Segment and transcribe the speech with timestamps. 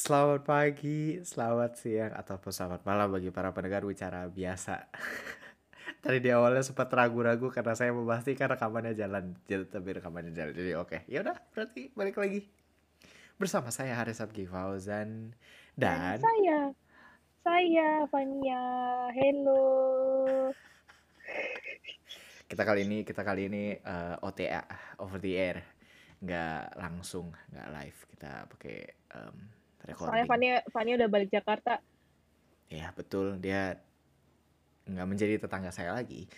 [0.00, 4.88] Selamat pagi, selamat siang, ataupun selamat malam bagi para pendengar bicara biasa.
[6.00, 10.56] Tadi di awalnya sempat ragu-ragu karena saya memastikan rekamannya jalan, jadi tapi rekamannya jalan.
[10.56, 12.48] Jadi oke, ya udah berarti balik lagi
[13.36, 15.36] bersama saya Haris Abgi Fauzan
[15.76, 16.58] Dan dan saya,
[17.44, 18.64] saya Fania.
[19.12, 20.48] Hello.
[22.48, 24.64] kita kali ini kita kali ini eh, OTA
[25.04, 25.60] over the air,
[26.24, 27.98] nggak langsung, nggak live.
[28.16, 28.78] Kita pakai
[29.12, 30.26] em, Soalnya.
[30.28, 31.80] Fania, Fania udah balik Jakarta.
[32.70, 33.80] Ya betul, dia
[34.86, 36.28] nggak menjadi tetangga saya lagi.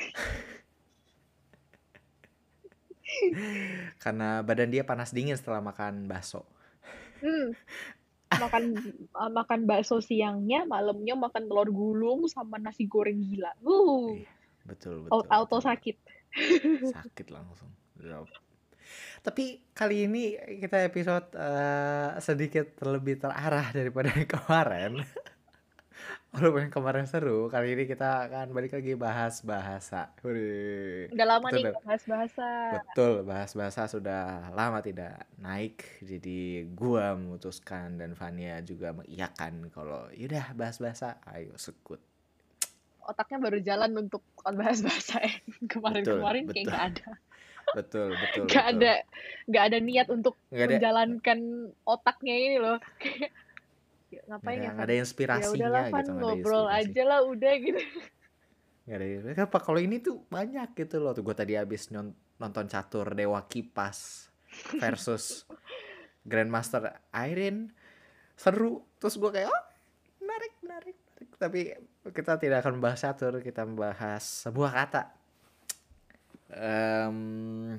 [4.02, 6.46] Karena badan dia panas dingin setelah makan bakso.
[7.20, 7.52] Hmm,
[8.38, 8.78] makan
[9.12, 13.50] uh, makan bakso siangnya, malamnya makan telur gulung sama nasi goreng gila.
[13.66, 14.30] Uh, Iya,
[14.64, 15.66] betul betul auto betul.
[15.66, 15.96] sakit.
[16.94, 17.70] Sakit langsung.
[17.98, 18.30] Drop.
[19.20, 24.92] Tapi kali ini kita episode eh, sedikit lebih terarah daripada yang kemarin.
[26.30, 30.14] Walaupun yang kemarin seru, kali ini kita akan balik lagi bahas bahasa.
[30.22, 32.48] Wih, Udah lama itu nih bahas bahasa.
[32.78, 35.82] Betul, bahas bahasa sudah lama tidak naik.
[35.98, 41.98] Jadi gua memutuskan dan Fania juga mengiyakan kalau yaudah bahas bahasa, ayo sekut.
[43.02, 45.18] Otaknya baru jalan untuk bahas bahasa.
[45.50, 46.70] Betul, Kemarin-kemarin kayak betul.
[46.70, 47.08] nggak ada,
[47.70, 48.78] Betul, betul, nggak betul.
[48.82, 48.92] ada,
[49.46, 51.38] nggak ada niat untuk Nggak ada menjalankan
[51.86, 52.78] otaknya ini loh.
[53.00, 53.30] Kayak
[54.10, 54.82] "Ya, ngapain ada ya nggak Van?
[54.82, 56.90] ada Ya inspirasinya udahlah Van, gitu, ngobrol inspirasi.
[56.90, 57.80] aja lah udah gitu.
[58.80, 59.06] Nggak ada
[59.38, 61.12] kenapa kalau ini tuh banyak gitu loh.
[61.14, 64.26] Tuh gua tadi habis nonton catur Dewa Kipas
[64.82, 65.46] versus
[66.30, 67.70] Grandmaster Irene
[68.34, 68.82] seru.
[68.98, 69.62] Terus gua kayak oh
[70.18, 71.28] menarik, menarik, menarik.
[71.38, 71.60] Tapi
[72.10, 75.19] kita tidak akan membahas catur, kita membahas sebuah kata.
[76.50, 77.78] Em,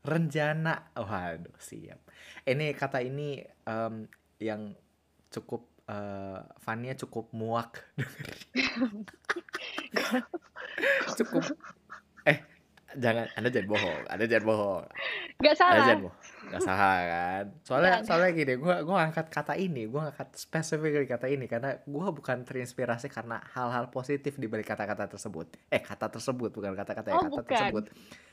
[0.00, 2.00] Renjana, waduh siap.
[2.46, 4.08] Ini kata ini em,
[4.40, 4.72] yang
[5.28, 7.90] cukup eh Fania cukup muak.
[11.18, 11.44] Cukup.
[12.24, 12.38] Eh
[12.96, 14.82] jangan anda jangan bohong anda jangan bohong
[15.38, 15.78] Nggak anda salah.
[15.80, 18.02] jangan bohong nggak salah kan soalnya Nggak.
[18.04, 22.42] soalnya gini gua gua angkat kata ini gua angkat spesifik kata ini karena gua bukan
[22.42, 27.22] terinspirasi karena hal-hal positif di balik kata-kata tersebut eh kata tersebut bukan kata-kata ya Oh
[27.22, 27.46] kata bukan.
[27.46, 27.84] tersebut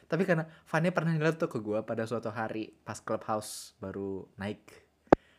[0.07, 4.65] tapi karena Fania pernah nyeletuk ke gua pada suatu hari pas clubhouse baru naik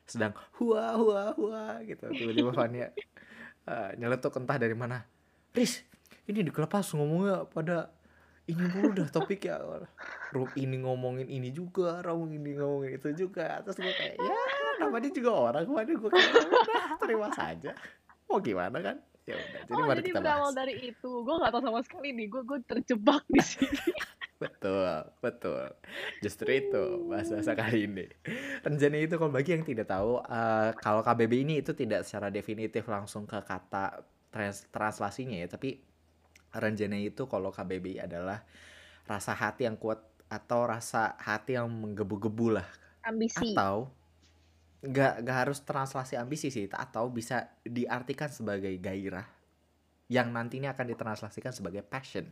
[0.05, 2.95] sedang hua hua hua gitu tiba-tiba Fania
[3.65, 5.03] eh, nyeletuk entah dari mana
[5.51, 5.83] Riz
[6.25, 7.91] ini di clubhouse ngomongnya pada
[8.49, 9.61] ini mulu dah topik ya
[10.33, 14.37] Rob ini ngomongin ini juga Rob ini ngomongin itu juga terus gue kayak ya
[14.81, 17.71] namanya juga orang kemarin gue kayak "Ya udah terima saja
[18.29, 18.97] mau gimana kan
[19.29, 21.11] ya udah jadi Oh mari jadi kita berawal bahas dari itu.
[21.21, 22.27] Gue nggak tahu sama sekali nih.
[22.33, 23.77] Gue gue terjebak di sini.
[24.39, 25.67] betul betul
[26.23, 28.07] justru itu bahasa-bahasa kali ini
[28.63, 32.87] Renjani itu kalau bagi yang tidak tahu eh, kalau KBB ini itu tidak secara definitif
[32.87, 35.83] langsung ke kata trans translasinya ya tapi
[36.55, 38.45] Renjani itu kalau KBB adalah
[39.09, 42.69] rasa hati yang kuat atau rasa hati yang menggebu-gebu lah.
[43.09, 43.57] Ambisi.
[43.57, 43.89] atau
[44.79, 49.27] nggak nggak harus translasi ambisi sih atau bisa diartikan sebagai gairah
[50.13, 52.29] yang nantinya akan ditranslasikan sebagai passion.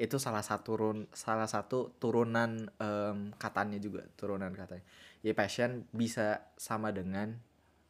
[0.00, 4.86] Itu salah satu turun salah satu turunan em, katanya juga turunan katanya.
[5.20, 7.36] Ya passion bisa sama dengan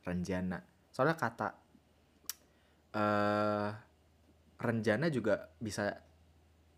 [0.03, 0.65] renjana.
[0.91, 1.49] Soalnya kata
[2.91, 3.71] eh
[4.61, 5.97] renjana juga bisa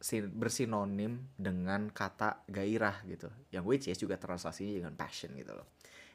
[0.02, 5.66] sin- bersinonim dengan kata gairah gitu yang which is juga translasinya dengan passion gitu loh.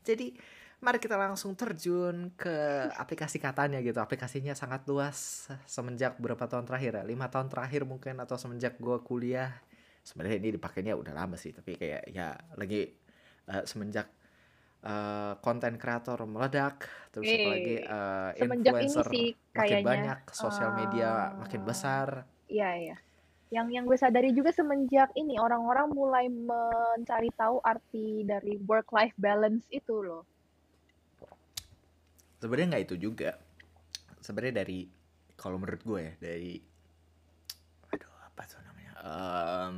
[0.04, 0.36] Jadi
[0.80, 4.00] mari kita langsung terjun ke aplikasi katanya gitu.
[4.00, 7.04] Aplikasinya sangat luas semenjak berapa tahun terakhir ya?
[7.04, 9.52] Lima tahun terakhir mungkin atau semenjak gua kuliah.
[10.08, 12.96] Sebenarnya ini dipakainya udah lama sih tapi kayak ya lagi
[13.52, 14.08] eh, semenjak
[14.84, 19.86] eh, konten kreator meledak terus apalagi eh, semenjak ini influencer sih makin kayaknya.
[19.88, 22.10] banyak sosial media makin eh, besar
[22.48, 22.98] Iya iya.
[23.52, 29.16] Yang yang gue sadari juga semenjak ini orang-orang mulai mencari tahu arti dari work life
[29.20, 30.24] balance itu loh.
[32.38, 33.34] sebenarnya nggak itu juga
[34.22, 34.86] sebenarnya dari
[35.34, 36.54] kalau menurut gue ya dari
[37.90, 39.76] aduh apa tuh namanya Em,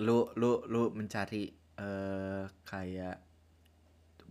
[0.00, 3.16] lu lu lu mencari eh kayak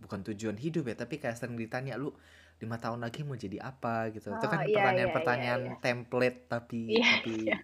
[0.02, 2.10] bukan tujuan hidup ya tapi kayak sering ditanya lu
[2.58, 5.74] lima tahun lagi mau jadi apa gitu itu Ah kan iya iya iya pertanyaan-pertanyaan iya.
[5.78, 7.58] template tapi Iya tapi iya.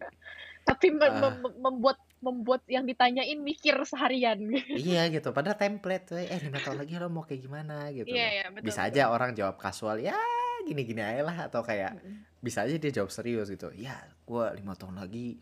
[0.62, 4.42] Tapi mem- eh mem- mem- membuat membuat yang ditanyain mikir seharian.
[4.68, 8.44] iya gitu padahal template eh lima tahun lagi lo mau kayak gimana gitu Iya iya
[8.50, 8.90] betul bisa betul.
[8.92, 10.18] aja orang jawab kasual ya
[10.62, 12.26] gini-gini aja lah atau kayak Mm-mm.
[12.38, 15.38] bisa aja dia jawab serius gitu ya gue lima tahun lagi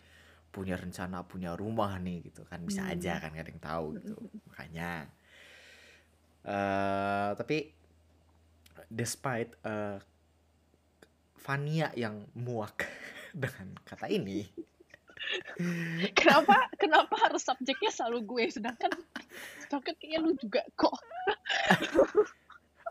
[0.47, 3.23] punya rencana punya rumah nih gitu kan bisa aja Hmm.
[3.25, 4.15] kan gak ada yang tahu gitu
[4.47, 4.91] makanya
[6.47, 7.75] eh tapi
[8.87, 9.99] despite uh,
[11.35, 12.87] Fania yang muak
[13.43, 14.47] dengan kata ini.
[16.15, 18.45] Kenapa kenapa harus subjeknya selalu gue?
[18.51, 18.95] Sedangkan
[19.67, 20.95] sedangkan kayaknya lu juga kok.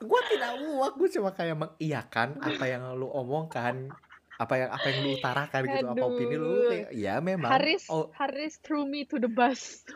[0.03, 3.87] Gue tidak muak gue cuma kayak mengiyakan apa yang lu omongkan
[4.35, 6.55] apa yang apa yang lu utarakan gitu apa opini lu.
[6.91, 7.55] Ya memang.
[7.55, 8.11] Haris oh.
[8.19, 9.87] Haris threw me to the bus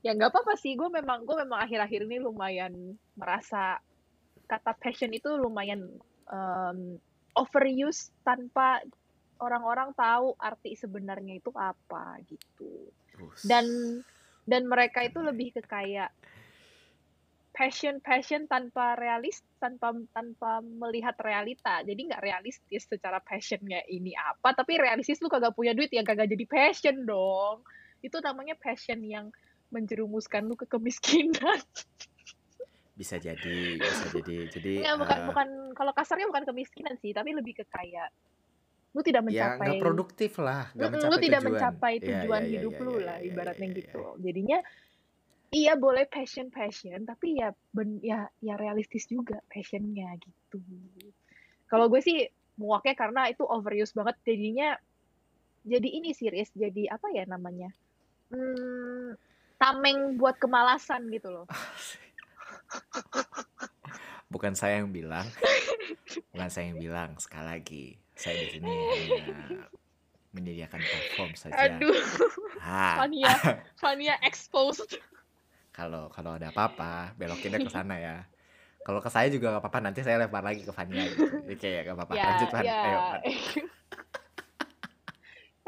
[0.00, 0.76] ya nggak apa-apa sih.
[0.76, 3.80] Gue memang gue memang akhir-akhir ini lumayan merasa
[4.50, 5.86] kata passion itu lumayan
[6.26, 6.98] um,
[7.38, 8.82] overuse tanpa
[9.40, 12.90] orang-orang tahu arti sebenarnya itu apa gitu.
[13.44, 13.66] Dan
[14.48, 16.10] dan mereka itu lebih ke kayak
[17.50, 21.84] passion passion tanpa realis tanpa tanpa melihat realita.
[21.84, 24.56] Jadi nggak realistis secara passionnya ini apa.
[24.56, 27.60] Tapi realistis lu kagak punya duit ya kagak jadi passion dong.
[28.00, 29.28] Itu namanya passion yang
[29.70, 31.58] menjerumuskan lu ke kemiskinan.
[33.00, 34.52] Bisa jadi bisa jadi.
[34.52, 35.48] Jadi ya, bukan uh, bukan.
[35.72, 38.12] Kalau kasarnya bukan kemiskinan sih tapi lebih ke kayak
[38.92, 41.54] lu tidak ya, mencapai ya, produktif lah lu, lu tidak tujuan.
[41.54, 44.02] mencapai tujuan ya, ya, ya, hidup ya, lu ya, lah ya, ibaratnya ya, ya, gitu.
[44.18, 44.58] jadinya
[45.54, 50.58] iya boleh passion passion tapi ya ben, ya ya realistis juga passionnya gitu.
[51.70, 52.26] Kalau gue sih
[52.60, 54.76] muaknya karena itu overuse banget jadinya
[55.64, 57.72] jadi ini series jadi apa ya namanya
[58.32, 59.16] hmm,
[59.60, 61.46] tameng buat kemalasan gitu loh.
[64.32, 65.28] Bukan saya yang bilang.
[66.32, 67.20] Bukan saya yang bilang.
[67.20, 67.84] Sekali lagi
[68.16, 69.68] saya di sini hanya
[70.32, 71.60] menyediakan platform saja.
[71.60, 72.00] Aduh.
[72.64, 73.04] Ha.
[73.04, 73.34] Fania.
[73.76, 74.96] Fania exposed.
[75.76, 78.16] Kalau kalau ada apa-apa belokinnya ke sana ya.
[78.80, 79.78] Kalau ke saya juga gak apa-apa.
[79.92, 81.26] Nanti saya lempar lagi ke Fania gitu.
[81.44, 82.12] Oke kayak gak apa-apa.
[82.16, 82.80] Ya, lanjut Fan ya.
[82.80, 82.98] ayo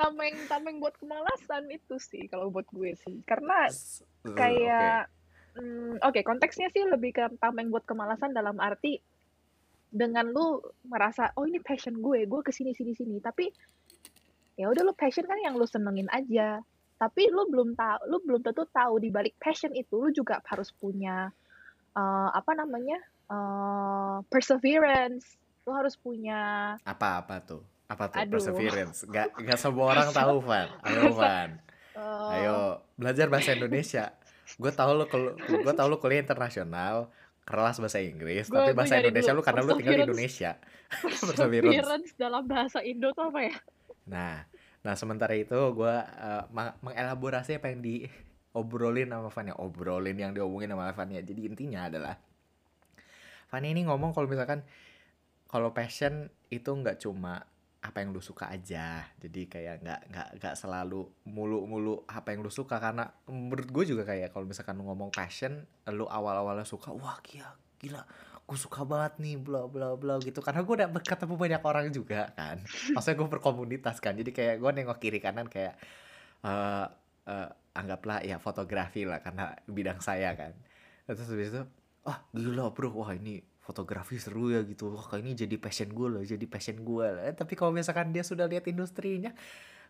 [0.02, 3.22] tameng tameng buat kemalasan itu sih kalau buat gue sih.
[3.22, 3.70] Karena
[4.34, 5.06] kayak
[5.54, 5.62] okay.
[5.62, 8.99] mm, oke okay, konteksnya sih lebih ke tameng buat kemalasan dalam arti
[9.93, 10.58] dengan lu
[10.88, 13.52] merasa oh ini passion gue gue ke sini sini sini tapi
[14.56, 16.58] ya udah lu passion kan yang lu senengin aja.
[16.99, 20.75] Tapi lu belum tahu lu belum tentu tahu di balik passion itu lu juga harus
[20.75, 21.31] punya
[21.94, 22.99] uh, apa namanya
[23.31, 25.38] uh, perseverance.
[25.62, 28.19] Lu harus punya apa apa tuh apa tuh?
[28.25, 28.41] Aduh.
[28.41, 29.05] perseverance.
[29.09, 30.69] Gak gak semua orang tahu Van.
[30.85, 31.50] Ayo Van.
[31.93, 32.56] Uh, ayo
[32.97, 34.17] belajar bahasa Indonesia.
[34.56, 35.05] Gue tahu lu
[35.62, 37.12] gue tahu lu kuliah internasional
[37.43, 39.43] kelas bahasa Inggris gua, tapi bahasa Indonesia dulu.
[39.43, 40.50] lu karena lu tinggal di Indonesia.
[41.03, 42.17] Perseverance.
[42.17, 43.56] Dalam bahasa Indo tuh apa ya?
[44.09, 44.47] Nah
[44.83, 46.43] Nah sementara itu gue uh,
[46.83, 52.19] mengelaborasi apa yang diobrolin sama Fania obrolin yang diomongin sama Fania jadi intinya adalah
[53.47, 54.67] Fania ini ngomong kalau misalkan
[55.47, 57.47] kalau passion itu nggak cuma
[57.82, 59.02] apa yang lu suka aja.
[59.19, 62.79] Jadi kayak nggak nggak nggak selalu mulu-mulu apa yang lu suka.
[62.79, 67.50] Karena menurut gue juga kayak kalau misalkan ngomong passion lu awal-awalnya suka wah gila
[67.82, 68.06] gila
[68.43, 70.38] gue suka banget nih bla bla bla gitu.
[70.38, 72.62] Karena gue udah ketemu banyak orang juga kan.
[72.94, 74.14] Maksudnya gue berkomunitas kan.
[74.14, 75.75] Jadi kayak gue nengok kiri kanan kayak
[76.46, 76.87] uh,
[77.26, 80.55] uh, anggaplah ya fotografi lah karena bidang saya kan.
[81.06, 81.62] Terus habis itu
[82.06, 82.94] oh, gila bro.
[82.94, 84.93] Wah ini fotografi seru ya gitu.
[84.93, 87.23] Wah ini jadi passion gue loh jadi passion gue lah.
[87.31, 89.31] Eh, tapi kalau misalkan dia sudah lihat industrinya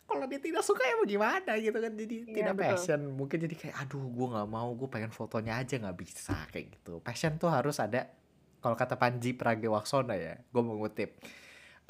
[0.03, 1.93] kalau dia tidak suka ya bagaimana gitu kan?
[1.97, 2.69] Jadi yeah, tidak betul.
[2.77, 3.01] passion.
[3.17, 7.01] Mungkin jadi kayak aduh gue nggak mau gue pengen fotonya aja nggak bisa kayak gitu.
[7.01, 8.13] Passion tuh harus ada
[8.63, 11.19] kalau kata Panji Pragiwaksono ya gue mau ngutip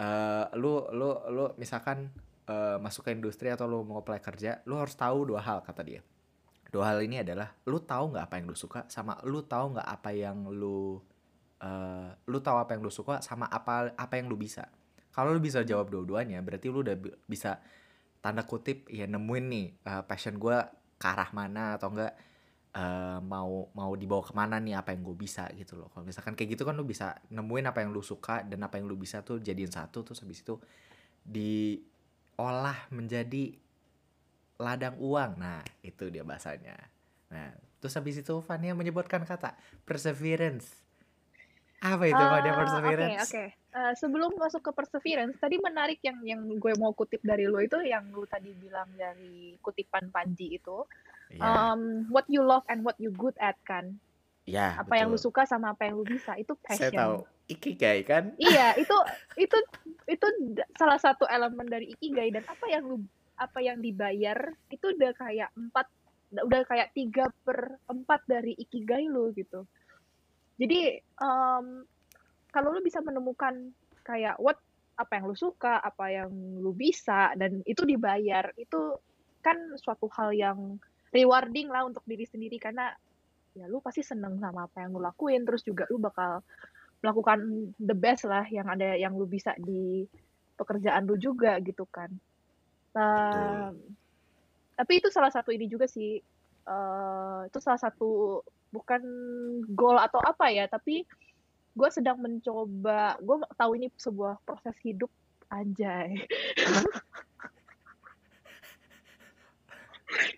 [0.01, 2.09] uh, lu lu lu misalkan
[2.49, 5.83] uh, masuk ke industri atau lu mau apply kerja lu harus tahu dua hal kata
[5.85, 6.01] dia.
[6.73, 9.89] Dua hal ini adalah lu tahu nggak apa yang lu suka sama lu tahu nggak
[9.93, 10.97] apa yang lu
[11.62, 14.66] uh, lu tahu apa yang lu suka sama apa apa yang lu bisa.
[15.14, 16.97] Kalau lu bisa jawab dua-duanya berarti lu udah
[17.28, 17.62] bisa
[18.23, 20.57] tanda kutip ya nemuin nih uh, passion gue
[20.99, 22.14] ke arah mana atau enggak
[22.78, 25.90] uh, mau mau dibawa ke mana nih apa yang gue bisa gitu loh.
[25.92, 28.87] Kalau misalkan kayak gitu kan lu bisa nemuin apa yang lu suka dan apa yang
[28.88, 30.59] lu bisa tuh jadiin satu terus habis itu
[31.23, 33.54] diolah menjadi
[34.59, 35.38] ladang uang.
[35.38, 36.78] Nah itu dia bahasanya.
[37.31, 37.52] Nah
[37.83, 40.82] terus habis itu Fania menyebutkan kata perseverance
[41.83, 43.19] apa itu uh, perseverance?
[43.19, 43.27] Oke okay.
[43.27, 43.49] Okay.
[43.75, 47.59] Uh, eh, sebelum masuk ke perseverance, tadi menarik yang yang gue mau kutip dari lo
[47.59, 50.87] itu yang lu tadi bilang dari kutipan Panji itu
[51.35, 51.75] yeah.
[51.75, 53.99] um, what you love and what you good at kan
[54.43, 54.99] Ya, apa betul.
[54.99, 56.91] yang lu suka sama apa yang lu bisa itu passion.
[56.91, 58.35] Saya tahu ikigai kan?
[58.43, 58.97] Iya, itu
[59.39, 59.59] itu
[60.11, 60.27] itu
[60.75, 62.99] salah satu elemen dari ikigai dan apa yang lu
[63.39, 64.39] apa yang dibayar
[64.71, 65.87] itu udah kayak empat
[66.33, 69.62] udah kayak tiga per empat dari ikigai lu gitu.
[70.61, 71.87] Jadi um,
[72.53, 73.73] kalau lu bisa menemukan
[74.05, 74.61] kayak what
[75.01, 76.31] apa yang lu suka, apa yang
[76.61, 79.01] lu bisa dan itu dibayar itu
[79.41, 80.77] kan suatu hal yang
[81.11, 82.61] rewarding lah untuk diri sendiri.
[82.61, 82.93] Karena
[83.53, 86.41] ya lu pasti seneng sama apa yang lu lakuin terus juga lu bakal
[87.03, 90.07] melakukan the best lah yang ada yang lu bisa di
[90.55, 92.09] pekerjaan lu juga gitu kan.
[92.93, 93.73] Nah,
[94.77, 96.21] tapi itu salah satu ini juga sih.
[96.63, 98.39] Uh, itu salah satu
[98.73, 99.02] bukan
[99.76, 101.05] goal atau apa ya tapi
[101.73, 105.09] gue sedang mencoba gue tahu ini sebuah proses hidup
[105.52, 106.17] anjay.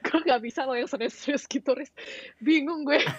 [0.07, 1.91] Gue gak bisa loh yang serius-serius gitu Riz.
[2.39, 3.03] Bingung gue.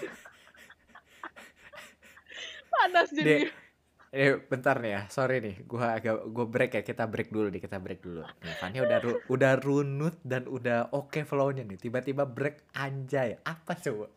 [2.72, 3.51] Panas jadi
[4.15, 7.60] Eh, bentar nih ya, sorry nih, gua agak gua break ya, kita break dulu nih,
[7.60, 8.24] kita break dulu.
[8.24, 13.36] Nih, Fania udah ru, udah runut dan udah oke okay flow-nya nih, tiba-tiba break anjay,
[13.43, 14.07] apa coba?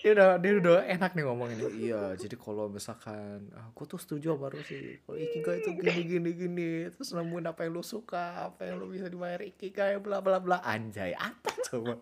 [0.00, 1.64] Dia udah dia udah enak nih ngomong ini.
[1.90, 4.96] Iya jadi kalau misalkan aku tuh setuju baru sih.
[5.04, 6.70] Kalau ikigai itu gini gini gini.
[6.88, 10.64] Terus nemuin apa yang lu suka apa yang lu bisa dibayar ikigai bla bla bla.
[10.64, 12.00] Anjay apa coba?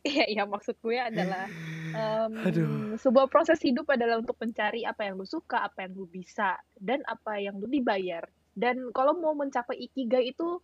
[0.00, 1.44] Iya, iya maksud gue adalah
[1.92, 6.56] um, sebuah proses hidup adalah untuk mencari apa yang lu suka, apa yang lu bisa,
[6.80, 8.24] dan apa yang lu dibayar.
[8.56, 10.56] Dan kalau mau mencapai ikigai itu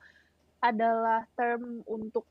[0.65, 2.25] adalah term untuk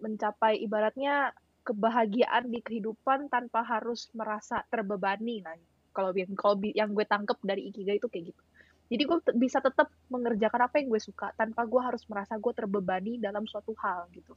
[0.00, 1.32] mencapai ibaratnya
[1.66, 5.42] kebahagiaan di kehidupan tanpa harus merasa terbebani.
[5.42, 5.56] Nah
[5.90, 8.42] kalau yang kalau yang gue tangkep dari ikigai itu kayak gitu.
[8.86, 13.18] Jadi gue bisa tetap mengerjakan apa yang gue suka tanpa gue harus merasa gue terbebani
[13.18, 14.36] dalam suatu hal gitu.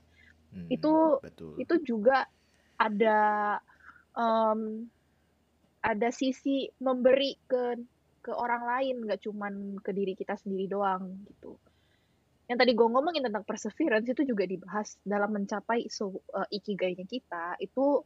[0.49, 1.53] Hmm, itu betul.
[1.61, 2.25] itu juga
[2.81, 3.19] ada
[4.17, 4.89] um,
[5.85, 7.77] ada sisi memberi ke
[8.19, 11.55] ke orang lain nggak cuman ke diri kita sendiri doang gitu
[12.49, 17.53] yang tadi gue ngomongin tentang perseverance itu juga dibahas dalam mencapai so, uh, ikigainya kita
[17.61, 18.01] itu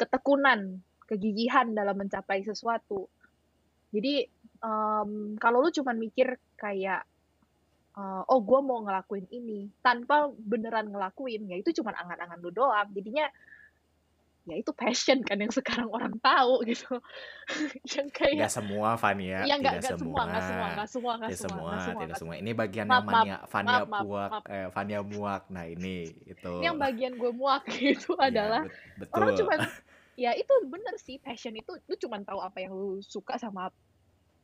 [0.00, 3.12] ketekunan kegigihan dalam mencapai sesuatu.
[3.92, 4.24] Jadi
[4.64, 7.04] um, kalau lu cuma mikir kayak
[7.92, 12.88] uh, oh gue mau ngelakuin ini tanpa beneran ngelakuin ya itu cuma angan-angan lu doang.
[12.88, 13.28] Jadinya
[14.44, 17.00] ya itu passion kan yang sekarang orang tahu gitu.
[17.96, 19.40] Yang kayak nggak semua Fania.
[19.48, 20.22] Ya nggak semua semua.
[20.28, 22.34] nggak semua nggak semua nggak semua, semua, semua tidak semua.
[22.36, 24.44] ini bagian maaf, yang mania Fania maaf, muak maaf.
[24.52, 25.42] Eh, Fania muak.
[25.48, 25.96] Nah ini
[26.28, 27.64] itu ini yang bagian gue muak
[27.96, 28.62] itu ya, adalah
[29.00, 29.16] betul.
[29.16, 29.54] orang cuma
[30.24, 33.72] ya itu bener sih passion itu lu cuma tahu apa yang lu suka sama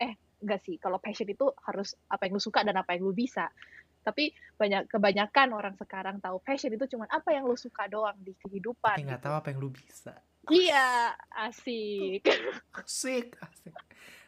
[0.00, 3.12] eh enggak sih kalau passion itu harus apa yang lu suka dan apa yang lu
[3.12, 3.52] bisa
[4.00, 8.32] tapi banyak kebanyakan orang sekarang tahu passion itu cuma apa yang lu suka doang di
[8.40, 9.26] kehidupan tapi nggak gitu.
[9.28, 10.14] tahu apa yang lu bisa.
[10.48, 12.24] Iya asik.
[12.72, 13.74] Asik asik.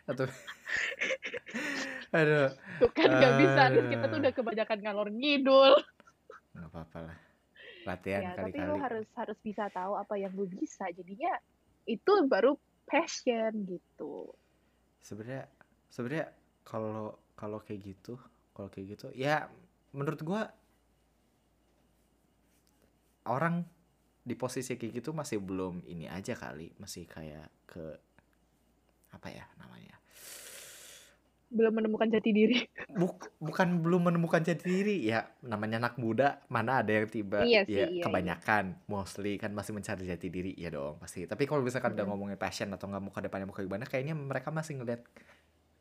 [0.05, 0.29] Atau
[2.17, 2.52] aduh
[2.83, 5.73] tuh kan nggak bisa nih kita tuh udah kebanyakan ngalor ngidul.
[6.52, 7.19] Nggak apa-apa lah.
[7.83, 10.87] Latihan ya, kali-kali tapi lu harus harus bisa tahu apa yang lu bisa.
[10.93, 11.33] Jadinya
[11.88, 12.55] itu baru
[12.87, 14.31] passion gitu.
[15.02, 15.49] Sebenarnya
[15.88, 16.29] sebenarnya
[16.62, 18.14] kalau kalau kayak gitu
[18.55, 19.49] kalau kayak gitu ya
[19.92, 20.49] menurut gua
[23.28, 23.62] orang
[24.22, 27.82] di posisi kayak gitu masih belum ini aja kali masih kayak ke
[29.12, 29.99] apa ya namanya
[31.52, 32.64] belum menemukan jati diri
[33.00, 37.66] Buk, bukan belum menemukan jati diri ya namanya anak muda mana ada yang tiba iya
[37.68, 38.02] sih, ya iya, iya.
[38.08, 38.88] kebanyakan iya.
[38.88, 42.06] mostly kan masih mencari jati diri ya dong pasti tapi kalau misalkan mm -hmm.
[42.06, 45.02] udah ngomongin passion atau nggak mau ke depannya mau ke gimana kayaknya mereka masih ngeliat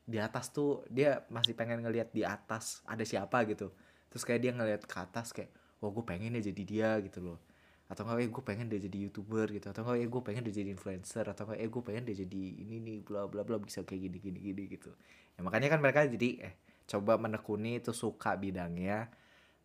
[0.03, 3.71] di atas tuh dia masih pengen ngelihat di atas ada siapa gitu
[4.11, 5.49] terus kayak dia ngelihat ke atas kayak
[5.79, 7.39] wah gue pengen ya jadi dia gitu loh.
[7.87, 9.67] Atau enggak eh gue pengen dia jadi youtuber gitu.
[9.71, 12.43] Atau enggak eh gue pengen dia jadi influencer atau enggak eh gue pengen dia jadi
[12.67, 14.91] ini nih bla bla bla bisa kayak gini gini gini gitu.
[15.35, 16.53] Ya makanya kan mereka jadi eh
[16.85, 19.07] coba menekuni itu suka bidangnya.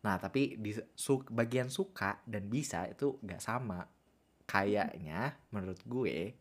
[0.03, 3.83] Nah tapi di su, bagian suka dan bisa itu nggak sama.
[4.47, 6.33] Kayaknya menurut gue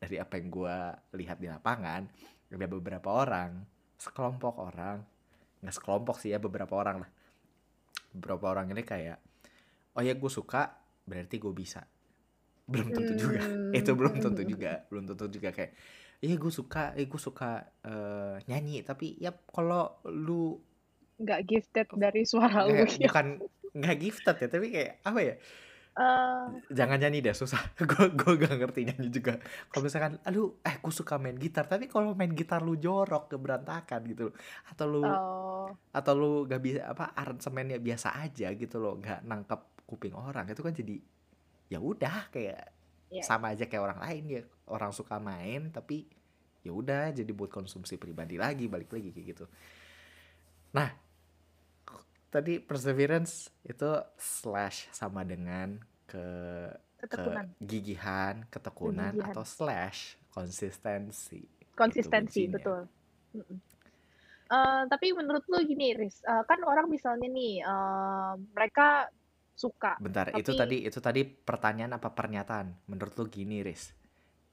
[0.00, 0.76] dari apa yang gue
[1.16, 2.04] lihat di lapangan
[2.52, 3.64] ada beberapa orang
[3.96, 5.00] sekelompok orang
[5.64, 7.10] nggak sekelompok sih ya beberapa orang lah
[8.12, 9.18] beberapa orang ini kayak
[9.96, 10.76] oh ya gue suka
[11.08, 11.80] berarti gue bisa
[12.68, 13.72] belum tentu juga hmm.
[13.80, 15.72] itu belum tentu juga belum tentu juga kayak
[16.20, 20.60] iya gue suka eh gue suka uh, nyanyi tapi ya kalau lu
[21.20, 23.08] nggak gifted dari suara lu ya.
[23.08, 23.40] bukan
[23.74, 25.34] nggak gifted ya tapi kayak apa ya
[25.94, 27.62] Uh, jangan nyanyi deh susah.
[27.78, 29.38] Gue gue gak ngerti nyanyi juga.
[29.70, 31.70] Kalau misalkan aduh eh gue suka main gitar.
[31.70, 34.34] Tapi kalau main gitar lu jorok ke berantakan gitu
[34.74, 35.70] atau lu oh.
[35.94, 40.66] atau lu gak bisa apa aransemennya biasa aja gitu loh gak nangkep kuping orang itu
[40.66, 40.98] kan jadi
[41.70, 42.74] ya udah kayak
[43.14, 43.22] yeah.
[43.22, 44.22] sama aja kayak orang lain.
[44.26, 46.10] Ya orang suka main tapi
[46.66, 49.46] ya udah jadi buat konsumsi pribadi lagi balik lagi kayak gitu.
[50.74, 50.90] Nah
[52.34, 55.78] tadi perseverance itu slash sama dengan
[56.10, 56.26] ke
[56.98, 57.46] ketekunan.
[57.62, 59.30] kegigihan, ketekunan kegigihan.
[59.30, 61.46] atau slash konsistensi.
[61.78, 62.90] Konsistensi betul.
[64.50, 69.06] Uh, tapi menurut lu gini, Riz, uh, kan orang misalnya nih uh, mereka
[69.54, 72.90] suka Bentar, itu tapi tadi itu tadi pertanyaan apa pernyataan?
[72.90, 73.94] Menurut lu gini, Riz.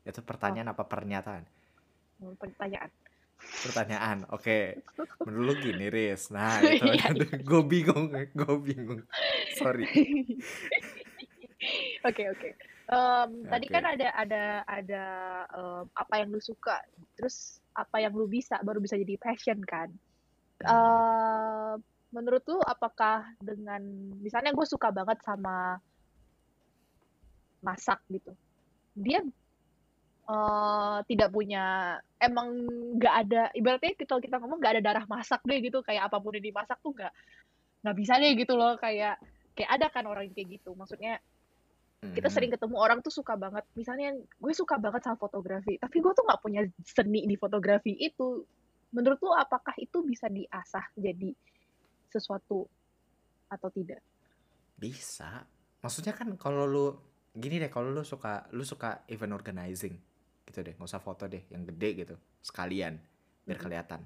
[0.06, 1.44] Itu oh pertanyaan apa pernyataan?
[2.22, 2.90] pertanyaan
[3.42, 4.26] Pertanyaan.
[4.32, 4.82] Oke.
[5.26, 6.30] Menurut lu gini, Riz.
[6.34, 7.38] Nah, itu Iya, iya.
[7.42, 9.02] gue bingung, gue bingung.
[9.58, 9.86] Sorry.
[12.02, 12.50] Oke oke.
[12.90, 13.74] Em, tadi Oke.
[13.78, 15.04] kan ada ada ada
[15.54, 16.82] em, apa yang lu suka,
[17.14, 19.94] terus apa yang lu bisa baru bisa jadi passion kan.
[20.62, 21.74] Eh,
[22.10, 23.82] menurut lu apakah dengan
[24.20, 25.78] misalnya gue suka banget sama
[27.62, 28.34] masak gitu,
[28.98, 29.22] dia
[30.32, 32.48] eh, tidak punya emang
[32.96, 36.32] nggak ada ibaratnya kita kita ngomong nggak ada darah masak deh gitu kayak apa pun
[36.40, 37.12] yang dimasak tuh nggak
[37.84, 39.20] nggak bisa deh gitu loh kayak
[39.52, 40.72] kayak ada kan orang yang kayak gitu.
[40.72, 41.20] Maksudnya
[42.02, 42.34] kita Mhm.
[42.34, 43.62] sering ketemu orang tuh suka banget.
[43.76, 48.42] Misalnya gue suka banget sama fotografi tapi gue tuh nggak punya seni di fotografi itu.
[48.96, 51.32] Menurut lu apakah itu bisa diasah jadi
[52.12, 52.68] sesuatu
[53.48, 54.00] atau tidak?
[54.76, 55.44] Bisa.
[55.82, 56.86] Maksudnya kan kalau lu
[57.32, 59.96] gini deh, kalau lu suka lu suka event organizing
[60.52, 63.00] gitu deh, nggak usah foto deh, yang gede gitu, sekalian
[63.48, 64.04] biar kelihatan.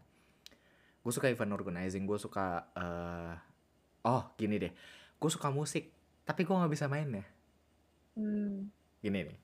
[1.02, 3.36] Gue suka event organizing, gue suka eh
[4.06, 4.74] oh gini deh,
[5.18, 5.90] gue suka musik,
[6.22, 7.26] tapi gue nggak bisa main ya.
[8.16, 8.70] Hmm.
[9.02, 9.38] Gini nih,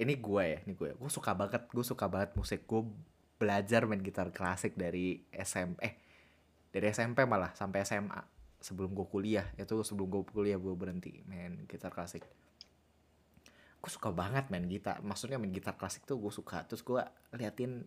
[0.00, 0.96] ini gue ya, ini gue.
[0.96, 2.64] Gue suka banget, gue suka banget musik.
[2.64, 2.88] Gue
[3.36, 5.94] belajar main gitar klasik dari SMP, eh
[6.72, 8.20] dari SMP malah sampai SMA
[8.62, 12.22] sebelum gue kuliah itu sebelum gue kuliah gue berhenti main gitar klasik
[13.82, 15.02] gue suka banget main gitar.
[15.02, 16.62] Maksudnya main gitar klasik tuh gue suka.
[16.70, 17.02] Terus gue
[17.34, 17.82] liatin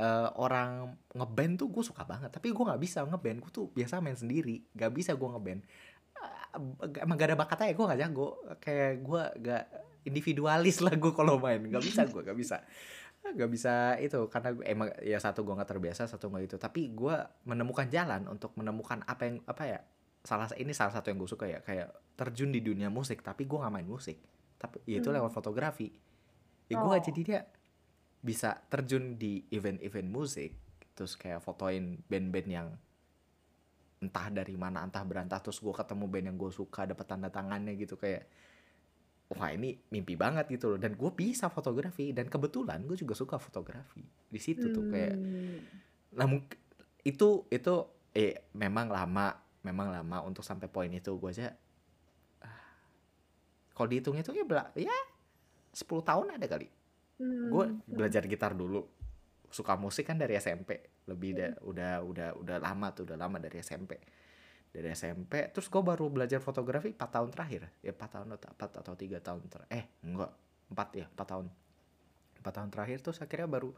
[0.00, 2.32] eh, orang ngeband tuh gue suka banget.
[2.32, 3.44] Tapi gue nggak bisa ngeband.
[3.44, 4.64] Gue tuh biasa main sendiri.
[4.72, 5.60] Gak bisa gue ngeband.
[5.60, 7.72] Eh, emang gak ada bakat aja.
[7.76, 8.28] Gue gak jago.
[8.64, 9.64] Kayak gue gak
[10.08, 11.60] individualis lah gue kalau main.
[11.68, 12.64] Gak bisa gue gak bisa.
[13.20, 14.24] Gak bisa itu.
[14.32, 16.56] Karena gue emang ya satu gue nggak terbiasa satu nggak itu.
[16.56, 19.80] Tapi gue menemukan jalan untuk menemukan apa yang apa ya
[20.24, 21.60] salah ini salah satu yang gue suka ya.
[21.60, 25.16] Kayak terjun di dunia musik tapi gue nggak main musik tapi ya itu Hmm.
[25.16, 25.88] lewat fotografi
[26.68, 27.00] ya gue Oh.
[27.00, 27.40] jadi dia
[28.20, 30.52] bisa terjun di event-event musik
[30.92, 32.68] terus kayak fotoin band-band yang
[34.00, 37.76] entah dari mana entah berantah terus gue ketemu band yang gue suka dapat tanda tangannya
[37.76, 38.28] gitu kayak
[39.30, 43.36] wah ini mimpi banget gitu loh dan gue bisa fotografi dan kebetulan gue juga suka
[43.36, 46.28] fotografi di situ tuh kayak Hmm.
[46.28, 46.58] mungkin
[47.00, 47.74] itu itu
[48.12, 51.52] eh memang lama memang lama untuk sampai poin itu gue aja
[53.80, 54.92] kalau dihitung itu ya bela- ya
[55.72, 56.68] 10 tahun ada kali.
[57.48, 57.80] Gue Hmm.
[57.88, 58.84] belajar gitar dulu.
[59.48, 63.56] Suka musik kan dari SMP lebih da- udah udah udah lama tuh udah lama dari
[63.64, 63.96] SMP
[64.70, 67.72] dari SMP terus gue baru belajar fotografi 4 tahun terakhir.
[67.80, 70.30] Ya 4 tahun atau 4 atau 3 tahun ter eh enggak
[70.68, 71.46] 4 ya 4 tahun.
[72.36, 73.72] 4 tahun terakhir terus akhirnya baru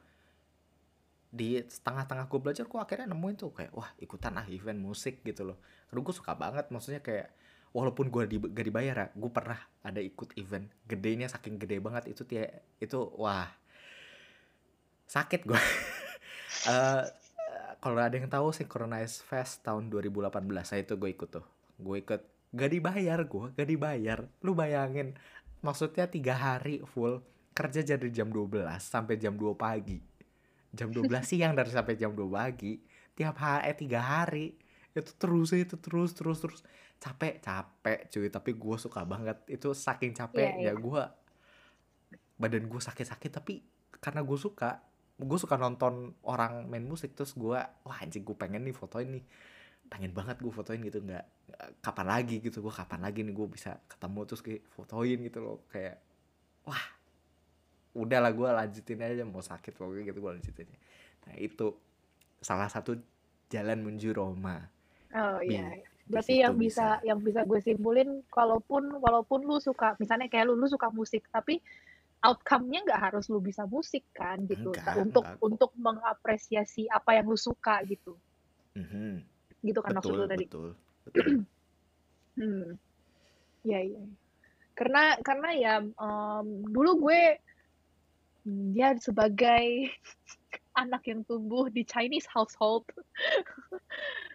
[1.32, 5.46] di setengah-tengah gue belajar gue akhirnya nemuin tuh kayak wah ikutan ah event musik gitu
[5.48, 5.62] loh.
[5.86, 6.66] Karena gue suka banget.
[6.68, 7.32] Maksudnya kayak
[7.72, 12.12] walaupun gue di, gak dibayar ya gue pernah ada ikut event gedenya saking gede banget
[12.12, 12.48] itu dia
[12.80, 13.48] itu wah
[15.08, 15.60] sakit gue
[16.62, 17.04] Eh,
[17.82, 20.30] kalau ada yang tahu Synchronize Fest tahun 2018
[20.62, 21.46] saya itu gue ikut tuh.
[21.82, 22.22] Gue ikut
[22.54, 24.18] gak dibayar gue gak dibayar.
[24.46, 25.18] Lu bayangin
[25.66, 29.98] maksudnya tiga hari full kerja dari jam 12 sampai jam 2 pagi.
[30.70, 32.78] Jam 12 siang dari sampai jam 2 pagi
[33.18, 34.54] tiap hari eh tiga hari.
[34.94, 36.60] Itu terus itu terus terus terus
[37.02, 39.42] capek capek cuy tapi gue suka banget.
[39.50, 40.72] Itu saking capek Iya, ya iya.
[40.78, 41.02] gue
[42.38, 43.62] badan gue sakit-sakit tapi
[43.98, 44.82] karena gue suka
[45.18, 49.24] gue suka nonton orang main musik terus gue wah anjing gue pengen nih fotoin nih.
[49.90, 51.26] Pengen banget gue fotoin gitu nggak
[51.82, 52.38] kapan lagi?
[52.38, 55.58] Gitu gue kapan lagi nih gue bisa ketemu terus kayak fotoin gitu loh.
[55.66, 55.98] Kayak
[56.62, 56.84] wah
[57.92, 60.64] udahlah gue lanjutin aja mau sakit pokoknya gitu gue lanjutin
[61.28, 61.76] nah itu
[62.42, 62.98] salah satu
[63.52, 64.58] jalan menuju Roma.
[65.12, 65.76] Oh iya.
[65.76, 66.86] di Berarti situ yang bisa.
[67.00, 71.56] yang bisa gue simpulin kalaupun walaupun lu suka misalnya kayak lu lu suka musik tapi
[72.22, 74.70] outcome-nya nggak harus lu bisa musik kan gitu.
[74.70, 75.42] Enggak, untuk enggak.
[75.42, 78.14] untuk mengapresiasi apa yang lu suka gitu.
[78.76, 79.24] Mhm,
[79.64, 80.44] gitu kan maksud betul lu tadi.
[80.46, 80.68] betul
[81.08, 81.40] betul.
[82.32, 82.80] Hmm.
[83.60, 84.00] Ya iya.
[84.72, 87.36] Karena karena ya em, dulu gue
[88.48, 89.92] hmm, ya sebagai
[90.76, 92.86] anak yang tumbuh di Chinese household.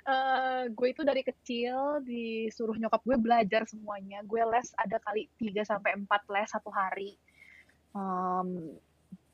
[0.07, 4.23] Eh gue itu dari kecil disuruh nyokap gue belajar semuanya.
[4.23, 7.11] Gue les ada kali 3 sampai 4 les satu hari.
[7.91, 8.71] Em,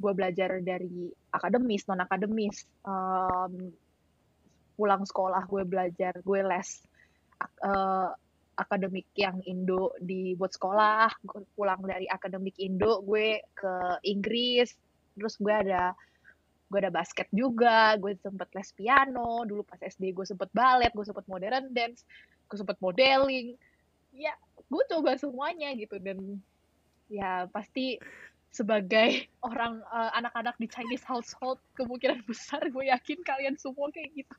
[0.01, 3.69] gue belajar dari akademis non akademis Em,
[4.73, 6.69] pulang sekolah gue belajar gue les
[7.61, 8.09] eh,
[8.57, 11.09] akademik yang Indo di buat sekolah
[11.57, 13.73] pulang dari akademik Indo gue ke
[14.05, 14.73] Inggris.
[15.13, 15.93] Terus gue ada
[16.73, 21.05] gue ada basket juga gue sempet les piano dulu pas SD gue sempet ballet gue
[21.05, 22.01] sempet modern dance
[22.49, 23.53] gue sempet modeling
[24.09, 24.33] ya
[24.65, 26.41] gue coba semuanya gitu dan
[27.13, 28.01] ya pasti
[28.49, 34.37] sebagai orang eh, anak-anak di Chinese household kemungkinan besar gue yakin kalian semua kayak gitu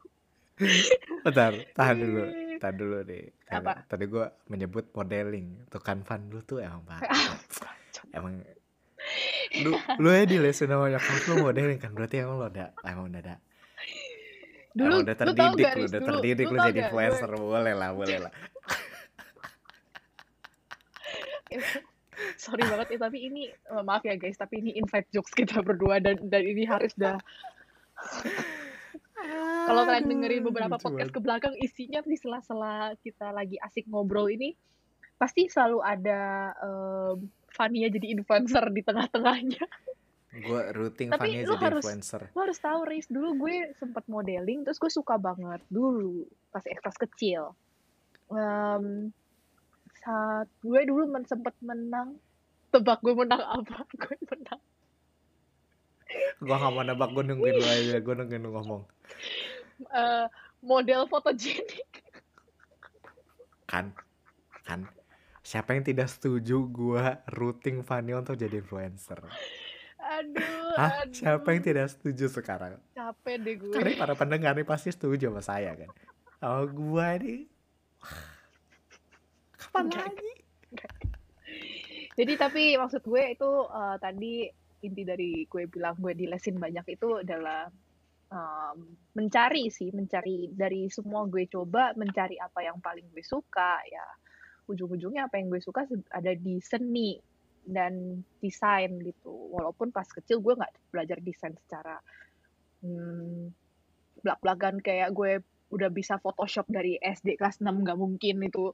[1.27, 2.23] Bentar, tahan dulu.
[2.63, 3.27] Tahan dulu deh.
[3.51, 3.83] Apa?
[3.91, 5.67] Tadi gue menyebut modeling.
[5.67, 7.11] Tuh kan Van lu tuh emang parah.
[8.15, 8.39] emang
[9.63, 11.91] lu lu ya di lesin sama nyokap lu modeling kan?
[11.95, 13.37] Berarti emang lo udah emang udah ada.
[14.75, 17.31] Dulu emang udah terdidik lu udah terdidik lu jadi gak, gue- influencer.
[17.39, 18.33] Boleh lah boleh lah.
[22.39, 26.03] Sorry banget ya tapi ini eh, maaf ya guys tapi ini inside jokes kita berdua
[26.03, 27.19] dan dan ini harus dah.
[29.65, 34.29] Kalau kalian dengerin beberapa Lucu podcast ke belakang isinya di sela-sela kita lagi asik ngobrol
[34.29, 34.53] ini
[35.17, 39.63] pasti selalu ada um, Fania jadi influencer di tengah-tengahnya.
[40.35, 42.21] Gue routing Tapi Fania jadi harus- influencer.
[42.29, 46.99] lo harus tahu Riz dulu gue sempet modeling terus gue suka banget dulu pas kelas
[47.01, 47.55] kecil.
[48.29, 49.15] Em,
[49.97, 52.19] saat gue dulu men sempet menang
[52.69, 53.87] tebak gue menang apa?
[53.95, 54.59] Gue menang.
[56.37, 58.83] Gue gak mau nebak gue nungguin lu aja gue nungguin lu ngomong.
[59.89, 60.27] Eh,
[60.61, 62.03] model fotogenik.
[63.65, 63.95] Kan
[64.63, 64.91] kan
[65.45, 69.21] siapa yang tidak setuju gue routing Fania untuk jadi influencer
[70.01, 71.05] aduh Hah?
[71.05, 72.81] aduh Siapa yang tidak setuju sekarang?
[72.93, 75.91] capek deh gue Karena para pendengar nih pasti setuju sama saya kan.
[76.41, 77.41] Kalau gue nih,
[79.57, 80.05] kapan Enggak.
[80.11, 80.33] lagi?
[82.15, 84.33] Jadi tapi maksud gue itu eh, tadi
[84.85, 87.67] inti dari gue bilang gue dilesin banyak itu adalah
[88.29, 88.79] em,
[89.17, 94.07] mencari sih, mencari dari semua gue coba mencari apa yang paling gue suka ya
[94.69, 97.21] ujung-ujungnya apa yang gue suka ada di seni
[97.65, 99.33] dan desain gitu.
[99.57, 101.97] Walaupun pas kecil gue nggak belajar desain secara
[102.85, 103.51] hmm,
[104.21, 105.41] belak-belakan kayak gue
[105.73, 108.71] udah bisa Photoshop dari SD kelas 6 nggak mungkin itu.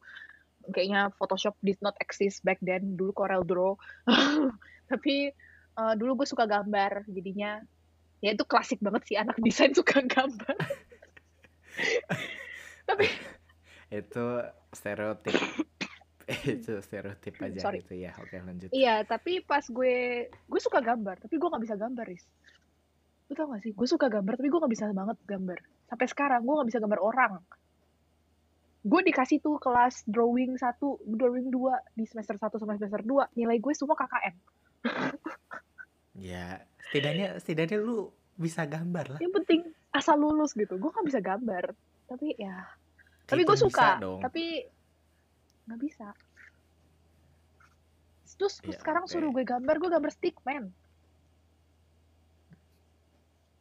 [0.70, 2.98] Kayaknya Photoshop did not exist back then.
[2.98, 3.74] Dulu Corel Draw.
[4.90, 5.32] Tapi
[5.78, 7.08] eh, dulu gue suka gambar.
[7.08, 7.62] Jadinya
[8.20, 9.16] ya itu klasik banget sih.
[9.16, 10.56] Anak desain suka gambar.
[12.90, 13.06] Tapi
[13.90, 15.34] Itu stereotip.
[16.58, 17.82] itu stereotip aja Sorry.
[17.82, 18.12] gitu ya.
[18.18, 18.68] Oke lanjut.
[18.70, 22.24] iya tapi pas gue gue suka gambar tapi gue nggak bisa gambar Riz
[23.30, 26.40] lu tau gak sih gue suka gambar tapi gue nggak bisa banget gambar sampai sekarang
[26.42, 27.32] gue nggak bisa gambar orang
[28.80, 33.60] gue dikasih tuh kelas drawing satu drawing dua di semester 1 sama semester 2 nilai
[33.60, 34.36] gue semua KKM
[36.20, 39.20] Ya, setidaknya setidaknya lu bisa gambar lah.
[39.20, 41.76] yang penting asal lulus gitu gue nggak bisa gambar
[42.08, 42.64] tapi ya
[43.28, 44.18] tapi gue suka bisa dong.
[44.24, 44.64] tapi
[45.70, 46.10] nggak bisa
[48.34, 49.12] terus Ya, sekarang oke.
[49.12, 50.72] suruh gue gambar gue gambar stickman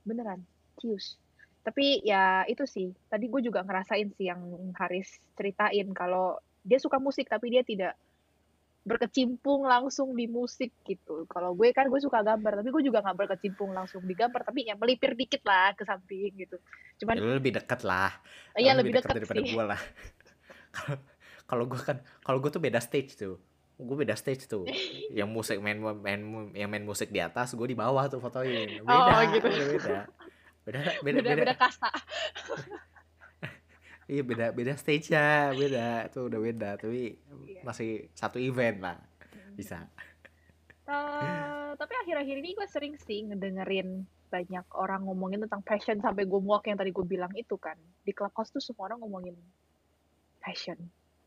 [0.02, 0.41] beneran
[0.80, 1.19] cius
[1.62, 4.39] tapi ya itu sih tadi gue juga ngerasain sih yang
[4.74, 7.93] Haris ceritain kalau dia suka musik tapi dia tidak
[8.88, 13.17] berkecimpung langsung di musik gitu kalau gue kan gue suka gambar tapi gue juga nggak
[13.28, 16.56] berkecimpung langsung di gambar tapi ya melipir dikit lah ke samping gitu
[17.04, 18.12] cuman Ya, lebih dekat lah.
[18.56, 19.52] Iya Lu lebih dekat daripada sih.
[19.52, 19.82] gue lah.
[21.50, 23.42] Kalau gue kan kalau gue tuh beda stage tuh.
[23.76, 24.70] Gue beda stage tuh.
[25.18, 26.22] Yang musik main main
[26.54, 28.80] yang main musik di atas, gue di bawah tuh fotoin.
[28.80, 29.48] Beda, Oh, gitu.
[29.50, 30.02] beda, beda.
[30.62, 31.54] Beda, beda, Beda beda.
[31.58, 31.90] kasta.
[34.10, 36.10] Iya beda, beda stage-nya, beda.
[36.10, 37.14] Tuh udah beda, tapi
[37.46, 37.62] Iya.
[37.62, 38.98] masih satu event lah.
[39.54, 39.86] Bisa.
[40.82, 46.42] Eh, tapi akhir-akhir ini gue sering sih ngedengerin banyak orang ngomongin tentang passion sampai gue
[46.42, 49.38] muak yang tadi gue bilang itu kan di clubhouse tuh semua orang ngomongin
[50.42, 50.78] passion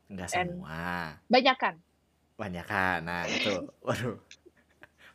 [0.07, 0.83] Enggak And- semua.
[1.27, 1.77] banyak kan
[2.33, 2.99] Banyak kan.
[3.05, 3.55] Nah, itu.
[3.87, 4.19] Waduh.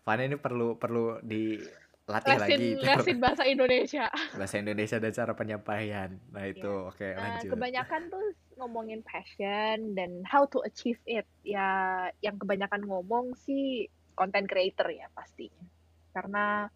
[0.01, 4.07] Fana ini perlu perlu dilatih lesin lagi lesin bahasa Indonesia
[4.39, 6.15] bahasa Indonesia dan cara penyampaian.
[6.31, 7.51] Nah, itu oke Nah, lanjut.
[7.51, 11.67] kebanyakan tuh ngomongin passion dan how to achieve it ya
[12.21, 15.67] yang kebanyakan ngomong sih content creator ya pastinya
[16.09, 16.71] karena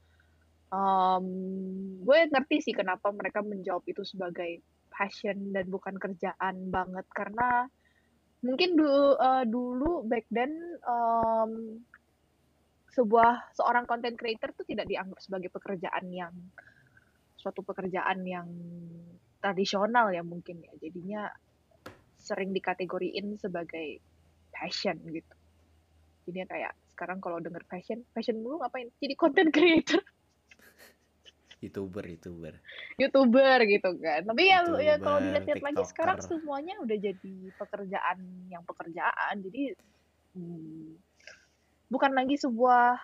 [0.69, 1.26] em,
[2.02, 7.65] gue ngerti sih kenapa mereka menjawab itu sebagai passion dan bukan kerjaan banget karena
[8.41, 10.51] mungkin dulu dulu back then
[10.82, 11.51] em,
[12.91, 16.34] sebuah seorang content creator tuh tidak dianggap sebagai pekerjaan yang
[17.39, 18.47] suatu pekerjaan yang
[19.41, 20.71] tradisional ya mungkin ya.
[20.77, 21.25] Jadinya
[22.21, 23.97] sering dikategoriin sebagai
[24.54, 25.34] passion gitu.
[26.30, 28.91] Jadinya kayak sekarang kalau denger passion passion dulu ngapain?
[29.01, 30.04] Jadi content creator
[31.62, 32.54] youtuber youtuber.
[32.97, 34.21] Youtuber gitu kan.
[34.26, 38.17] Tapi ya ya kalau YouTuber, dilihat lagi sekarang semuanya udah jadi pekerjaan
[38.50, 39.34] yang pekerjaan.
[39.45, 39.78] Jadi
[40.34, 40.97] hmm,
[41.93, 42.97] bukan lagi sebuah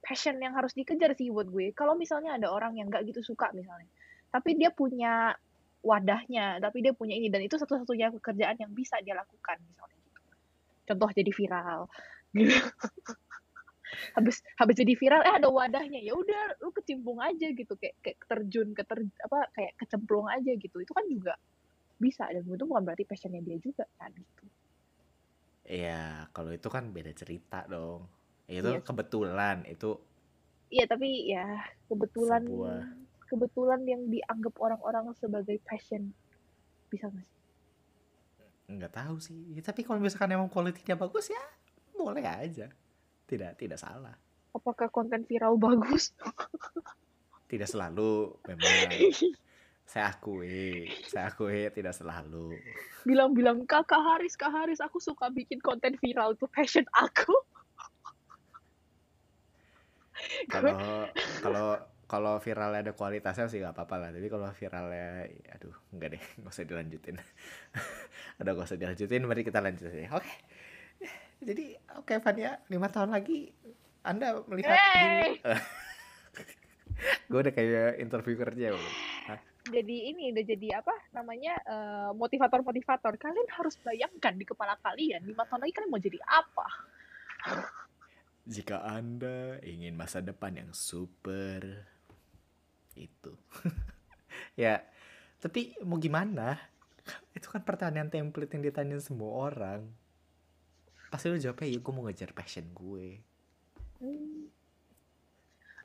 [0.00, 1.76] passion yang harus dikejar sih buat gue.
[1.76, 3.92] Kalau misalnya ada orang yang nggak gitu suka misalnya
[4.28, 5.32] tapi dia punya
[5.80, 10.20] wadahnya tapi dia punya ini dan itu satu-satunya pekerjaan yang bisa dia lakukan misalnya gitu.
[10.88, 11.80] Contoh jadi viral.
[12.36, 12.52] gitu
[14.16, 16.00] habis habis jadi viral eh ada wadahnya.
[16.00, 17.72] Ya udah lu kecimpung aja gitu.
[17.76, 20.76] Kayak kayak terjun ke ter apa kayak kecemplung aja gitu.
[20.80, 21.34] Itu kan juga
[22.00, 22.28] bisa.
[22.30, 24.44] Dan itu bukan berarti passionnya dia juga kan gitu.
[25.68, 28.08] Iya, kalau itu kan beda cerita dong.
[28.48, 28.80] Itu iya.
[28.80, 30.00] kebetulan, itu
[30.68, 31.44] iya tapi ya
[31.88, 32.84] kebetulan sebuah.
[33.28, 36.08] kebetulan yang dianggap orang-orang sebagai passion.
[36.88, 37.36] Bisa nggak sih?
[38.68, 39.52] Nggak tahu sih.
[39.52, 41.44] Ya, tapi kalau misalkan emang kualitinya bagus ya
[41.98, 42.72] boleh aja.
[43.28, 44.16] Tidak, tidak salah.
[44.56, 46.16] apakah konten viral bagus
[47.52, 48.72] Tidak selalu memang
[49.88, 52.52] saya akui, saya akui tidak selalu.
[53.08, 57.32] bilang-bilang kakak Haris kak Haris aku suka bikin konten viral itu passion aku
[60.52, 60.76] Kalau
[61.40, 61.66] kalau
[62.08, 64.08] kalau viralnya ada kualitasnya sih nggak apa-apa lah.
[64.16, 67.16] Tapi kalau viralnya, aduh, enggak deh, nggak usah dilanjutin.
[68.40, 70.16] Ada nggak usah dilanjutin, mari kita lanjut aja.
[70.16, 70.32] Oke.
[71.38, 73.50] Jadi, oke Fania, lima tahun lagi
[74.02, 75.38] Anda melihat diri.
[75.44, 75.66] hey
[77.30, 78.74] Gue udah kayak interview kerja.
[79.30, 79.40] Hah?
[79.68, 85.44] jadi ini udah jadi apa namanya eh, motivator-motivator kalian harus bayangkan di kepala kalian lima
[85.44, 86.66] tahun lagi kalian mau jadi apa
[88.48, 91.84] Jika Anda ingin masa depan yang super,
[92.96, 93.36] itu.
[94.56, 94.80] ya,
[95.36, 96.56] tapi mau gimana?
[97.36, 99.84] Itu kan pertanyaan template yang ditanyain semua orang.
[101.08, 103.20] Pasti lu jawabnya, ya gue mau ngejar passion gue.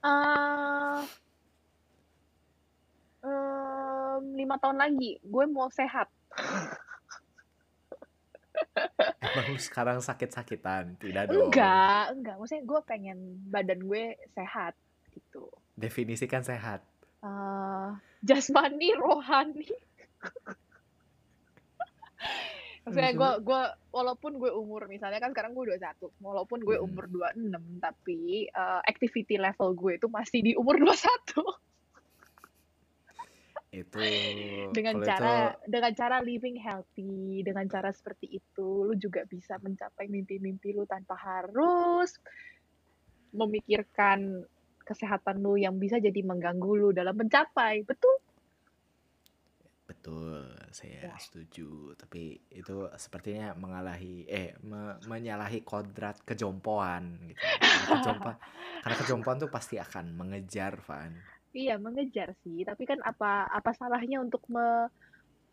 [0.04, 1.00] Ah,
[3.24, 6.12] em, lima tahun lagi gue mau sehat
[9.24, 11.00] Emang lu sekarang sakit-sakitan?
[11.00, 11.48] Tidak dong.
[11.48, 14.76] enggak enggak maksudnya gue pengen badan gue sehat
[15.16, 16.84] gitu Definisikan sehat.
[17.24, 17.90] Eh,
[18.22, 19.72] jasmani rohani
[22.84, 23.62] maksudnya gue gue
[23.96, 28.82] walaupun gue umur misalnya kan sekarang gue 21 walaupun gue hmm, umur 26 tapi eh,
[28.84, 31.48] activity level gue itu masih di umur 21
[33.74, 33.98] itu
[34.78, 39.56] dengan kalau itu cara dengan cara living healthy dengan cara seperti itu lu juga bisa
[39.64, 42.20] mencapai mimpi-mimpi lu tanpa harus
[43.32, 44.44] memikirkan
[44.84, 47.82] kesehatan lu yang bisa jadi mengganggu lu dalam mencapai.
[47.88, 48.20] Betul
[50.04, 50.44] betul,
[50.76, 51.96] saya ya setuju.
[51.96, 57.48] Tapi itu sepertinya mengalahi, eh, me- menyalahi kodrat kejompoan gitu.
[57.48, 58.32] Karena kejompa,
[58.84, 61.16] karena kejompoan tuh pasti akan mengejar, Van.
[61.56, 64.90] iya mengejar sih tapi kan apa apa salahnya untuk me,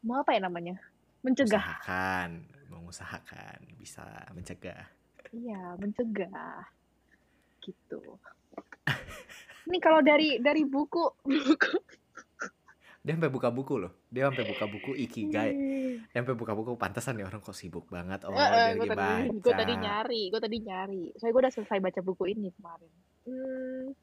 [0.02, 0.80] me apa ya namanya
[1.20, 2.30] mencegah Usahakan,
[2.72, 4.02] mengusahakan bisa
[4.34, 4.90] mencegah.
[5.30, 6.66] iya mencegah
[7.60, 8.00] gitu
[9.68, 11.74] ini kalau dari dari buku buku
[13.00, 13.92] Dia sampai buka buku loh.
[14.12, 15.52] Dia sampai buka buku Ikigai.
[16.12, 18.28] Dia sampai buka buku pantesan ya orang kok sibuk banget.
[18.28, 21.02] Oh, dia gue lagi tadi gue tadi nyari, gue tadi nyari.
[21.16, 22.92] Soalnya gue udah selesai baca buku ini kemarin.
[23.24, 23.96] Hmm,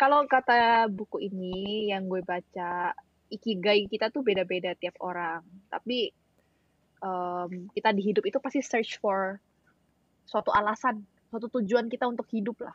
[0.00, 2.96] kalau kata buku ini yang gue baca,
[3.28, 5.44] ikigai kita tuh beda-beda tiap orang.
[5.68, 6.08] Tapi
[7.04, 9.36] em, kita di hidup itu pasti search for
[10.24, 12.72] suatu alasan, suatu tujuan kita untuk hidup lah.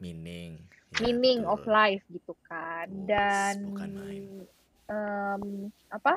[0.00, 0.64] Meaning.
[0.94, 2.86] Ya, Meaning of life gitu kan.
[3.08, 3.74] Dan
[4.86, 5.42] em,
[5.90, 6.14] apa?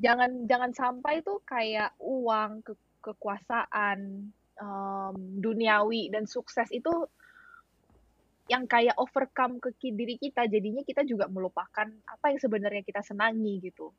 [0.00, 2.72] jangan jangan sampai tuh kayak uang ke,
[3.04, 6.90] kekuasaan em, duniawi dan sukses itu
[8.50, 13.62] yang kayak overcome ke diri kita jadinya kita juga melupakan apa yang sebenarnya kita senangi
[13.62, 13.94] gitu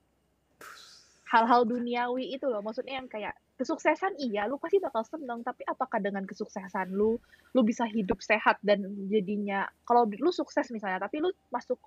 [1.32, 2.60] hal-hal duniawi itu loh.
[2.60, 7.16] Maksudnya yang kayak kesuksesan iya lu pasti bakal seneng tapi apakah dengan kesuksesan lu
[7.54, 11.78] lu bisa hidup sehat dan jadinya kalau lu sukses misalnya tapi lu masuk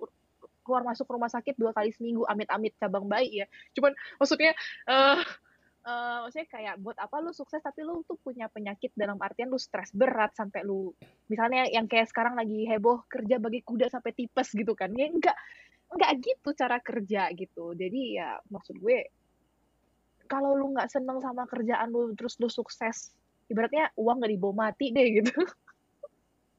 [0.65, 3.47] keluar masuk rumah sakit dua kali seminggu amit-amit cabang bayi ya.
[3.77, 4.57] Cuman maksudnya
[4.89, 5.21] eh
[5.85, 9.61] eh, maksudnya kayak buat apa lu sukses tapi lu tuh punya penyakit dalam artian lu
[9.61, 10.89] stres berat sampai lu
[11.29, 14.89] misalnya yang kayak sekarang lagi heboh kerja bagi kuda sampai tipes gitu kan.
[14.97, 15.37] Ya enggak
[15.93, 17.77] enggak gitu cara kerja gitu.
[17.77, 19.24] Jadi ya maksud gue
[20.25, 23.13] kalau lu nggak seneng sama kerjaan lu terus lu sukses
[23.49, 25.33] ibaratnya uang nggak dibawa mati deh gitu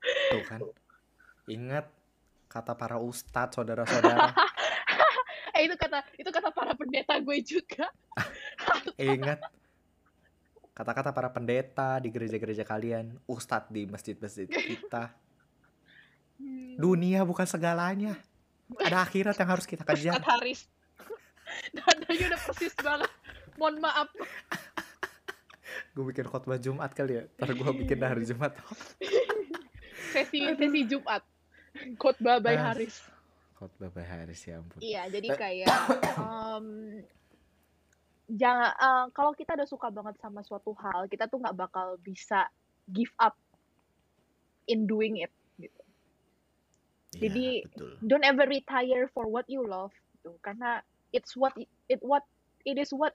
[0.07, 0.61] Tuh kan.
[1.51, 1.87] Ingat
[2.47, 4.31] kata para ustadz, saudara-saudara.
[5.57, 7.89] eh itu kata itu kata para pendeta gue juga
[9.01, 9.41] Ingat
[10.77, 15.17] kata-kata para pendeta di gereja-gereja kalian, ustadz di masjid-masjid kita.
[16.37, 18.21] Hmm, Dunia bukan segalanya.
[18.77, 20.21] Ada akhirat yang harus kita Ustadz kejar.
[20.21, 20.69] Haris
[21.77, 23.11] nadanya udah persis banget
[23.57, 24.09] mohon maaf
[25.93, 27.25] Gue bikin khotbah Jumat kali ya.
[27.37, 28.53] Ntar gue bikin hari Jumat.
[30.13, 31.21] sesi sesi Jumat
[31.97, 33.05] khotbah by Ah, Haris
[33.55, 34.81] khotbah Bay Haris ya ampun.
[34.81, 35.69] iya jadi Eh, kayak
[36.15, 36.67] em,
[38.27, 42.49] jangan uh, kalau kita udah suka banget sama suatu hal kita tuh nggak bakal bisa
[42.87, 43.37] give up
[44.67, 45.81] in doing it gitu
[47.13, 47.91] Iya, jadi betul.
[48.03, 50.81] don't ever retire for what you love gitu karena
[51.13, 51.53] it's what
[51.89, 52.25] it what
[52.65, 53.13] it is what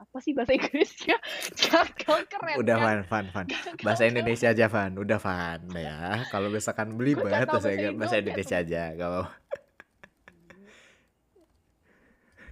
[0.00, 1.20] apa sih bahasa Inggrisnya?
[1.60, 2.98] Gagal keren Udah kan?
[3.04, 3.46] Van, Van.
[3.46, 6.24] gagal Bahasa Indonesia aja Van, udah Van ya.
[6.32, 8.82] Kalau misalkan belibet tahu bahasa bahasa Inggris- bahasa Indo Indonesia aja.
[8.96, 9.22] Kalau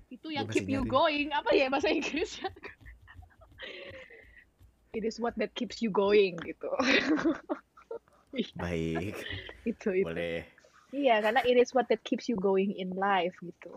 [0.14, 1.32] itu yang keep you going.
[1.32, 2.52] Apa ya bahasa Inggrisnya?
[4.96, 6.68] It is what that keeps you going gitu.
[8.32, 9.16] Iya, Baik,
[9.68, 10.04] itu itu.
[10.04, 10.44] Boleh.
[10.88, 13.72] Iya, karena it is what that keeps you going in life gitu.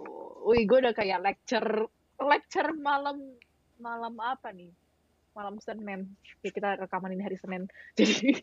[0.48, 1.92] Wih, gue udah kayak lecture
[2.24, 3.20] lecture malam
[3.82, 4.70] malam apa nih?
[5.34, 6.13] Malam Senin.
[6.46, 7.65] Ya kita rekaman ini hari Senin.
[7.98, 8.38] Jadi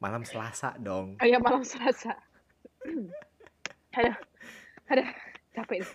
[0.00, 1.20] Malam Selasa dong.
[1.20, 2.16] kayak malam Selasa.
[3.98, 4.14] Aduh,
[4.86, 5.08] aduh,
[5.50, 5.82] capek.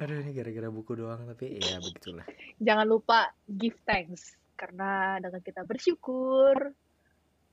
[0.00, 2.24] Aduh ini gara-gara buku doang tapi ya begitulah.
[2.62, 6.72] Jangan lupa give thanks karena dengan kita bersyukur,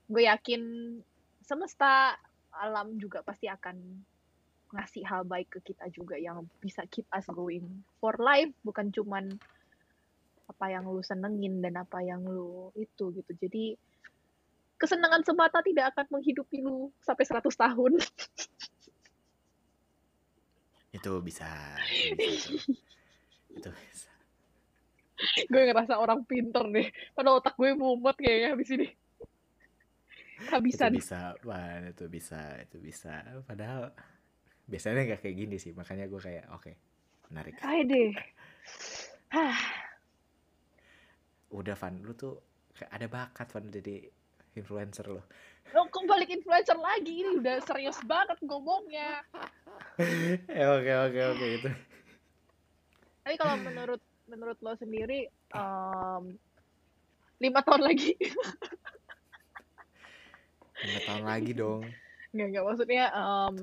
[0.08, 0.62] gue yakin
[1.44, 2.16] semesta
[2.54, 3.76] alam juga pasti akan
[4.72, 7.64] ngasih hal baik ke kita juga yang bisa keep us going
[8.02, 9.32] for life bukan cuman
[10.48, 13.76] apa yang lu senengin dan apa yang lu itu gitu jadi
[14.80, 17.92] kesenangan semata tidak akan menghidupi lu sampai 100 tahun
[20.88, 21.46] Itu bisa.
[22.08, 24.12] Itu bisa.
[25.36, 28.86] Itu gue ngerasa orang pinter deh padahal otak gue mumet kayaknya habis ini
[30.38, 31.90] Itu habisan bisa, Van.
[31.90, 33.26] Itu bisa, itu bisa.
[33.42, 33.90] Padahal
[34.68, 35.72] biasanya nggak kayak gini sih.
[35.72, 36.72] Makanya gue kayak oke,
[37.28, 37.56] menarik.
[37.60, 38.12] ayo deh
[41.48, 42.36] Udah Van, lu tuh
[42.72, 44.04] kayak ada bakat Van jadi
[44.54, 45.24] influencer lo.
[45.68, 49.20] lo kok balik influencer lagi ini udah serius banget ngomongnya
[50.48, 51.70] Eh, oke oke oke itu.
[53.20, 56.24] tapi kalau menurut menurut lo sendiri em,
[57.38, 58.16] lima tahun lagi
[60.78, 61.82] Lima tahun lagi dong.
[62.30, 63.56] nggak nggak maksudnya em,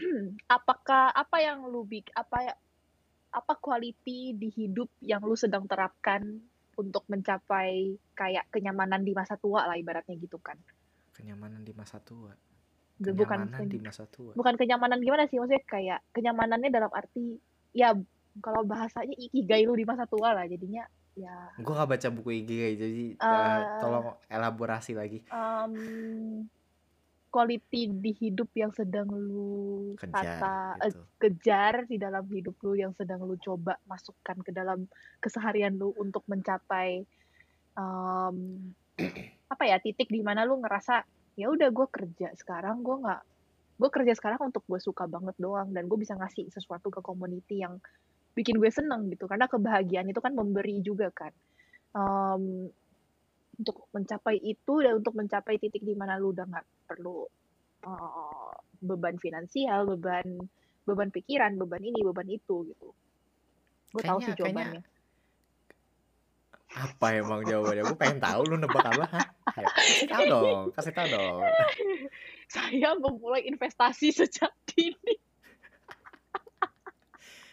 [0.50, 2.54] apakah apa yang lu bik apa ya
[3.30, 6.40] apa quality di hidup yang lu sedang terapkan
[6.74, 10.56] untuk mencapai kayak kenyamanan di masa tua lah ibaratnya gitu kan
[11.12, 12.32] Kenyamanan di masa tua.
[12.96, 14.32] bukan Kenyamanan di masa tua.
[14.32, 17.36] bukan kenyamanan gimana sih maksudnya kayak kenyamanannya dalam arti
[17.72, 17.92] ya
[18.38, 20.82] kalau bahasanya ikigai lu di masa tua lah jadinya
[21.12, 23.62] ya Gue gak baca buku Ikigai jadi Eh.
[23.78, 25.18] tolong elaborasi lagi.
[25.28, 25.72] em
[27.30, 31.00] quality di hidup yang sedang lu Kejar tata eh, gitu.
[31.16, 34.90] kejar di dalam hidup lu yang sedang lu coba masukkan ke dalam
[35.22, 37.06] keseharian lu untuk mencapai
[37.78, 38.36] em,
[39.52, 41.06] apa ya titik di mana lu ngerasa
[41.38, 43.22] ya udah gue kerja sekarang gue nggak
[43.80, 47.64] gue kerja sekarang untuk gue suka banget doang dan gue bisa ngasih sesuatu ke community
[47.64, 47.80] yang
[48.36, 51.32] bikin gue seneng gitu karena kebahagiaan itu kan memberi juga kan
[51.90, 52.70] Em,
[53.60, 57.30] untuk mencapai itu dan untuk mencapai titik di mana lu udah nggak perlu
[57.80, 58.50] eh,
[58.82, 60.26] beban finansial beban
[60.82, 62.88] beban pikiran beban ini beban itu gitu
[63.90, 64.82] gue tahu sih Kayaknya- kayaknya- jawabannya
[66.70, 67.82] Apa emang jawabannya?
[67.82, 69.02] Gue pengen tahu lu nebak apa?
[69.10, 69.26] Hah?
[69.58, 71.42] Ayo, kasih tahu dong, kasih tahu dong.
[72.54, 75.18] saya memulai investasi sejak dini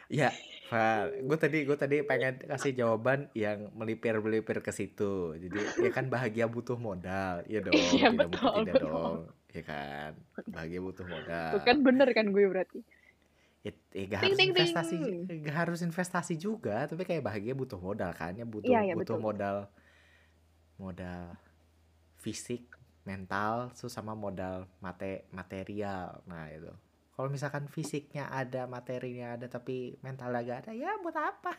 [0.06, 0.30] Ya,
[0.68, 5.32] Val, gue tadi gue tadi pengen kasih jawaban yang melipir-melipir ke situ.
[5.40, 7.96] Jadi ya kan bahagia butuh modal, iya dong.
[7.96, 8.92] Iya, tidak betul, mungkin tidak betul.
[8.92, 9.20] dong,
[9.56, 10.12] ya kan.
[10.52, 11.54] Bahagia butuh modal.
[11.64, 12.80] kan bener kan gue berarti
[13.66, 14.52] Ya, ya gak harus ting.
[14.54, 14.98] investasi,
[15.44, 19.18] gak harus investasi juga, tapi kayak bahagia butuh modal kan, ya butuh Iya, iya, butuh
[19.20, 19.26] betul.
[19.28, 19.58] modal,
[20.80, 21.24] modal
[22.20, 22.64] fisik,
[23.04, 26.24] mental, terus sama modal mate material.
[26.28, 26.72] Nah itu.
[27.18, 31.50] Kalau misalkan fisiknya ada, materinya ada, tapi mentalnya gak ada, ya buat apa?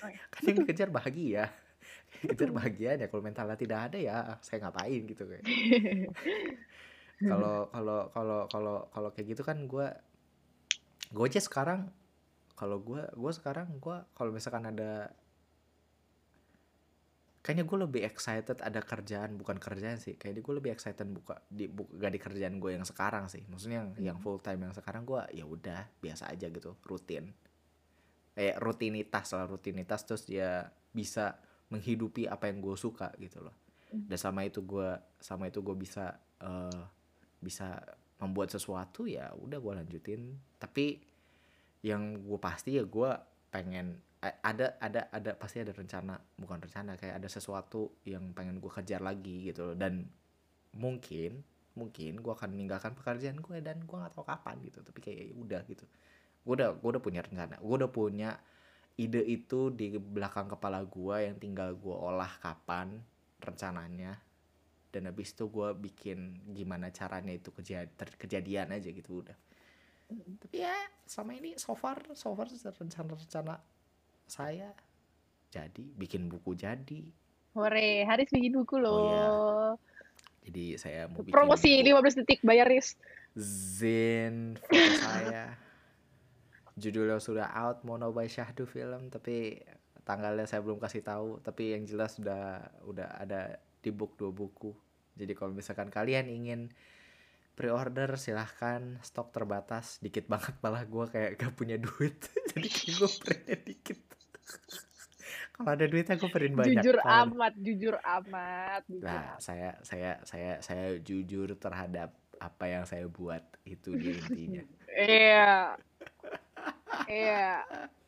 [0.00, 0.24] Oh, iya.
[0.32, 1.52] Kan yang dikejar bahagia.
[2.32, 3.12] Kejar bahagianya.
[3.12, 5.44] Kalau mentalnya tidak ada ya, saya ngapain gitu kayak.
[7.24, 9.86] Kalau kalau kalau kalau kalau kayak gitu kan gue
[11.14, 11.86] gue aja sekarang
[12.58, 15.14] kalau gue gue sekarang gue kalau misalkan ada
[17.44, 20.16] kayaknya gue lebih excited ada kerjaan bukan kerjaan sih.
[20.16, 23.44] Kayaknya gue lebih excited buka di bu, gak di kerjaan gue yang sekarang sih.
[23.44, 24.24] Maksudnya yang yang Hmm.
[24.24, 27.36] full time yang sekarang gue ya udah biasa aja gitu rutin.
[28.32, 31.36] Kayak rutinitas lah rutinitas terus dia bisa
[31.68, 33.52] menghidupi apa yang gue suka gitu loh.
[33.92, 34.10] Hmm.
[34.10, 34.90] dan sama itu gue
[35.22, 36.82] sama itu gue bisa eh,
[37.38, 37.78] bisa
[38.18, 40.32] membuat sesuatu ya udah gue lanjutin.
[40.56, 40.96] Tapi
[41.84, 43.10] yang gue pasti ya gue
[43.52, 48.72] pengen ada ada ada pasti ada rencana bukan rencana kayak ada sesuatu yang pengen gue
[48.72, 49.76] kejar lagi gitu loh.
[49.76, 50.06] Dan
[50.78, 51.42] mungkin
[51.74, 54.80] mungkin gue akan meninggalkan pekerjaan gue dan gue nggak tahu kapan gitu.
[54.80, 55.84] Tapi kayak ya udah gitu.
[56.46, 57.58] Gue udah gue udah punya rencana.
[57.58, 58.30] Gue udah punya
[58.94, 63.02] ide itu di belakang kepala gue yang tinggal gue olah kapan
[63.42, 64.16] rencananya.
[64.94, 69.34] Dan habis itu gue bikin gimana caranya itu kejadian kejadian aja gitu udah.
[70.14, 70.72] Tapi ya
[71.02, 73.73] sama ini so far so far rencana-rencana
[74.26, 74.72] saya
[75.52, 77.02] jadi bikin buku jadi
[77.54, 78.90] Hore, Haris bikin buku loh.
[78.90, 79.26] Oh, iya.
[80.50, 82.98] jadi saya mau bikin Promosi buku 15 detik bayar Riz.
[83.38, 85.54] Zin foto saya
[86.74, 89.62] judulnya sudah out Mono by Syahdu film tapi
[90.02, 94.74] tanggalnya saya belum kasih tahu tapi yang jelas sudah udah ada di book dua buku
[95.14, 96.70] jadi kalau misalkan kalian ingin
[97.54, 102.18] pre-order silahkan stok terbatas dikit banget malah gue kayak gak punya duit
[102.50, 103.98] jadi gue printnya dikit
[105.54, 108.82] kalau ada duitnya gue print banyak Jujur Kalau- amat, jujur amat.
[108.90, 114.62] jujur Nah, saya saya saya saya jujur terhadap apa yang saya buat itu dia intinya.
[114.94, 115.78] Iya.
[117.06, 117.46] Iya.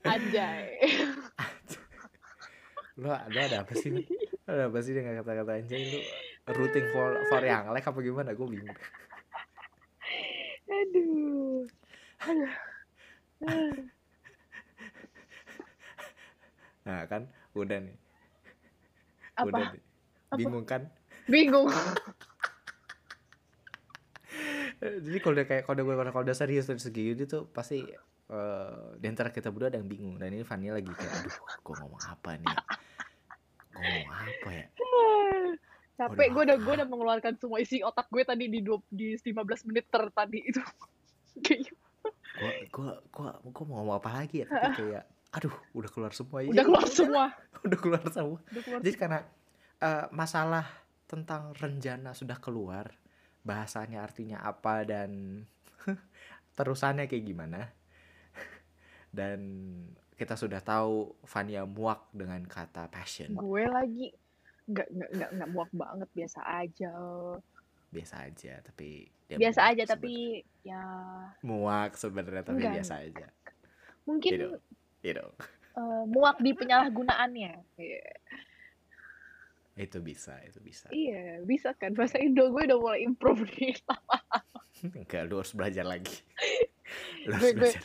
[0.03, 0.67] Anjay.
[3.03, 3.91] Lo ada ada apa sih?
[3.91, 4.03] Lo?
[4.03, 6.01] Lo Ada apa sih dengan kata-kata anjay lu
[6.49, 8.31] rooting for for yang like apa gimana?
[8.33, 8.75] Gue bingung.
[10.67, 11.67] Aduh.
[16.87, 17.97] Nah, kan udah nih.
[19.37, 19.49] Apa?
[19.51, 19.83] Udah nih.
[20.31, 20.37] Apa?
[20.39, 20.83] Bingung kan?
[21.27, 21.71] Bingung.
[24.77, 27.81] Jadi kalau udah kayak kalau udah kalau udah serius dari segi itu tuh pasti
[28.27, 31.75] eh di antara kita berdua ada yang bingung dan ini Fanny lagi kayak aduh gue
[31.79, 32.57] ngomong apa nih
[33.71, 34.67] gue ngomong apa ya
[36.07, 36.29] Capek.
[36.31, 39.87] Gue udah gue udah mengeluarkan semua isi otak gue tadi di dua, di 15 menit
[39.91, 40.63] ter tadi itu.
[41.45, 41.75] Kayak
[42.37, 44.47] gue gue gue gue mau ngomong apa lagi ya?
[44.47, 45.05] Tapi kayak
[45.37, 47.25] aduh udah keluar semua ya udah keluar semua.
[47.67, 48.39] udah keluar semua.
[48.41, 48.81] Udah keluar.
[48.85, 49.21] jadi karena
[49.81, 50.67] eh, masalah
[51.09, 52.93] tentang renjana sudah keluar
[53.47, 55.43] bahasanya artinya apa dan
[56.59, 57.73] terusannya kayak gimana.
[59.17, 59.41] Dan
[60.17, 63.33] kita sudah tahu Vania muak dengan kata passion.
[63.37, 64.13] Gue lagi
[64.67, 66.95] nggak nggak nggak nggak muak banget biasa aja.
[67.87, 68.89] biasa aja tapi
[69.25, 69.95] dia Biasa aja sebenarnya.
[69.95, 70.15] tapi
[70.63, 70.83] ya
[71.41, 73.27] muak sebenarnya tapi Enggak, biasa aja
[74.03, 74.49] mungkin Gitu.
[75.03, 75.31] you know
[75.73, 77.53] eh, muak di penyalahgunaannya.
[77.77, 78.03] Iya.
[79.77, 83.77] itu bisa itu bisa Iya, bisa kan bahasa Indo gue udah mulai improve nih.
[84.97, 86.17] enggak lu harus belajar lagi
[87.23, 87.85] lu Gue- harus gue- belajar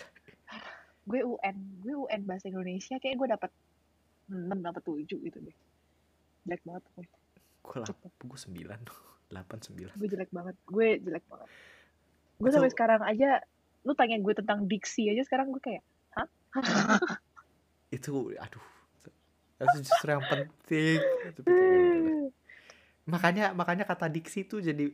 [1.03, 3.51] gue UN, gue UN bahasa Indonesia kayak gue dapat
[4.29, 5.57] 6 dapat 7 gitu deh.
[6.43, 7.05] Jelek banget gue.
[7.61, 8.79] gue lap gue sembilan.
[9.31, 9.93] Delapan sembilan.
[9.95, 10.55] Gue jelek banget.
[10.65, 11.47] Gue jelek banget.
[12.35, 13.39] Gue sampai sekarang aja
[13.81, 15.81] lu tanya gue tentang diksi aja sekarang gue kayak
[17.95, 18.65] itu aduh.
[19.61, 20.99] Itu justru yang penting.
[20.99, 21.41] Ya
[23.01, 24.89] makanya makanya kata diksi itu jadi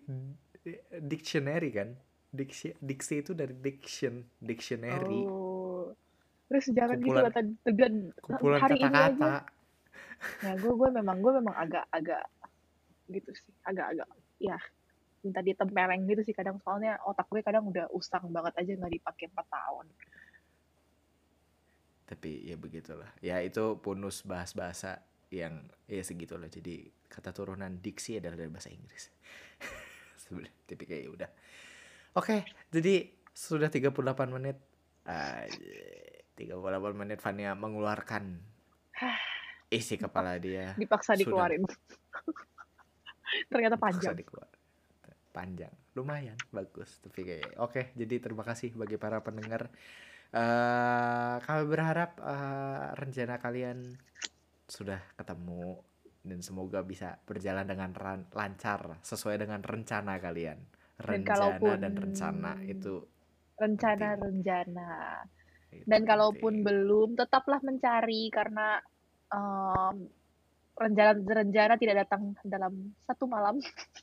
[0.99, 1.89] dictionary kan?
[2.29, 5.23] Diksi diksi itu dari diction dictionary.
[5.25, 5.91] Oh.
[6.47, 7.93] Terus jangan gitu Kumpulan- lah tadi tegan
[8.23, 9.11] kumpulan hari ini aja.
[9.11, 9.31] kata-kata
[10.43, 12.23] Nah, gue gue memang gue memang agak-agak
[13.11, 14.07] gitu sih, agak-agak
[14.41, 14.57] ya
[15.23, 16.57] minta ditempeleng gitu sih kadang.
[16.63, 19.87] Soalnya otak gue kadang udah usang banget aja nggak dipakai 4 tahun.
[22.07, 23.11] tapi ya begitulah.
[23.19, 26.47] Ya itu bonus bahas bahasa yang ya segitulah.
[26.47, 29.11] Jadi kata turunan diksi adalah dari bahasa Inggris.
[30.23, 31.29] Sebenarnya tapi kayak ya udah.
[32.15, 33.91] Oke jadi sudah 38
[34.31, 34.57] menit.
[35.07, 35.55] Aja,
[36.35, 38.43] 38 menit Fania mengeluarkan
[39.67, 40.73] isi kepala dia.
[40.73, 41.19] Dipaksa Sudah.
[41.21, 41.63] dikeluarin.
[43.51, 44.15] Ternyata panjang.
[44.15, 44.47] dikeluar.
[45.35, 45.69] panjang.
[45.93, 46.33] Lumayan.
[46.49, 46.97] Bagus.
[46.97, 47.93] Tapi kayak oke.
[47.93, 49.69] Jadi terima kasih bagi para pendengar.
[50.33, 53.85] Eh kami berharap eh, rencana kalian
[54.65, 55.77] sudah ketemu.
[56.27, 57.93] Dan semoga bisa berjalan dengan
[58.33, 58.99] lancar.
[58.99, 60.57] Sesuai dengan rencana kalian.
[60.97, 62.95] Dan rencana kalaupun- dan rencana itu
[63.57, 64.89] Rencana-rencana.
[65.73, 68.29] itu Dan kalaupun belum, tetaplah mencari.
[68.29, 68.81] Karena
[69.27, 69.95] em,
[70.73, 73.57] rencana-rencana tidak datang dalam satu malam.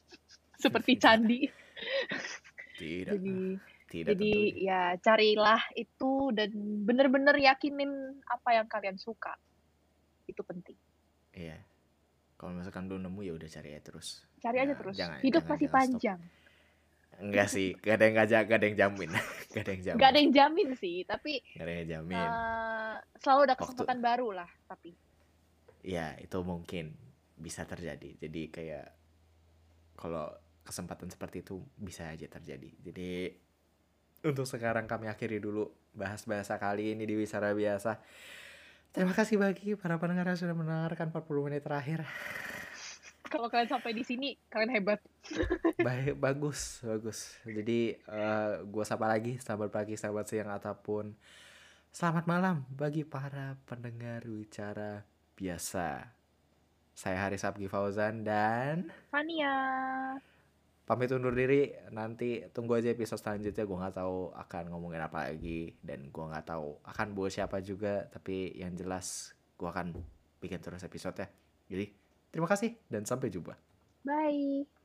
[0.62, 1.40] Seperti candi.
[2.74, 3.36] tidak Jadi
[3.86, 4.64] tidak Jadi tentunya.
[4.64, 6.50] ya carilah itu dan
[6.82, 7.90] bener-bener yakinin
[8.24, 9.34] apa yang kalian suka.
[10.24, 10.76] Itu penting.
[11.32, 11.58] iya
[12.34, 14.94] kalau misalkan belum nemu ya udah cari aja terus Cari aja terus.
[14.94, 15.72] jangan- Hidup jangan- stop.
[15.72, 16.20] panjang.
[17.16, 19.10] enggak sih gak ada yang gak, gak ada yang jamin
[19.52, 22.94] gak ada yang jamin Gak ada yang jamin sih, tapi Gak ada yang jamin eh,
[23.16, 24.50] selalu ada Waktu- kesempatan baru lah.
[24.64, 24.90] Tapi
[25.84, 26.96] ya itu mungkin
[27.36, 28.16] bisa terjadi.
[28.16, 28.88] Jadi kayak
[30.00, 30.32] kalau
[30.64, 32.72] kesempatan seperti itu bisa aja terjadi.
[32.80, 33.10] Jadi
[34.24, 38.00] untuk sekarang kami akhiri dulu bahas bahasa kali ini di Wisara Biasa.
[38.96, 42.08] Terima kasih bagi para pendengar yang sudah mendengarkan 40 menit terakhir.
[43.26, 45.02] Kalau kalian sampai di sini, kalian hebat.
[45.86, 47.34] Baik, bagus, bagus.
[47.42, 51.10] Jadi uh, gua sapa lagi, selamat pagi, selamat siang ataupun
[51.90, 55.02] selamat malam bagi para pendengar wicara
[55.34, 56.14] biasa.
[56.94, 59.54] Saya Haris Abgi Fauzan dan Fania.
[60.86, 61.74] pamit undur diri.
[61.90, 63.66] Nanti tunggu aja episode selanjutnya.
[63.66, 68.06] Gua nggak tahu akan ngomongin apa lagi dan gua nggak tahu akan bawa siapa juga.
[68.06, 69.98] Tapi yang jelas gua akan
[70.38, 71.28] bikin terus episode ya.
[71.66, 71.90] Jadi
[72.30, 73.58] terima kasih dan sampai jumpa.
[74.06, 74.83] Bye.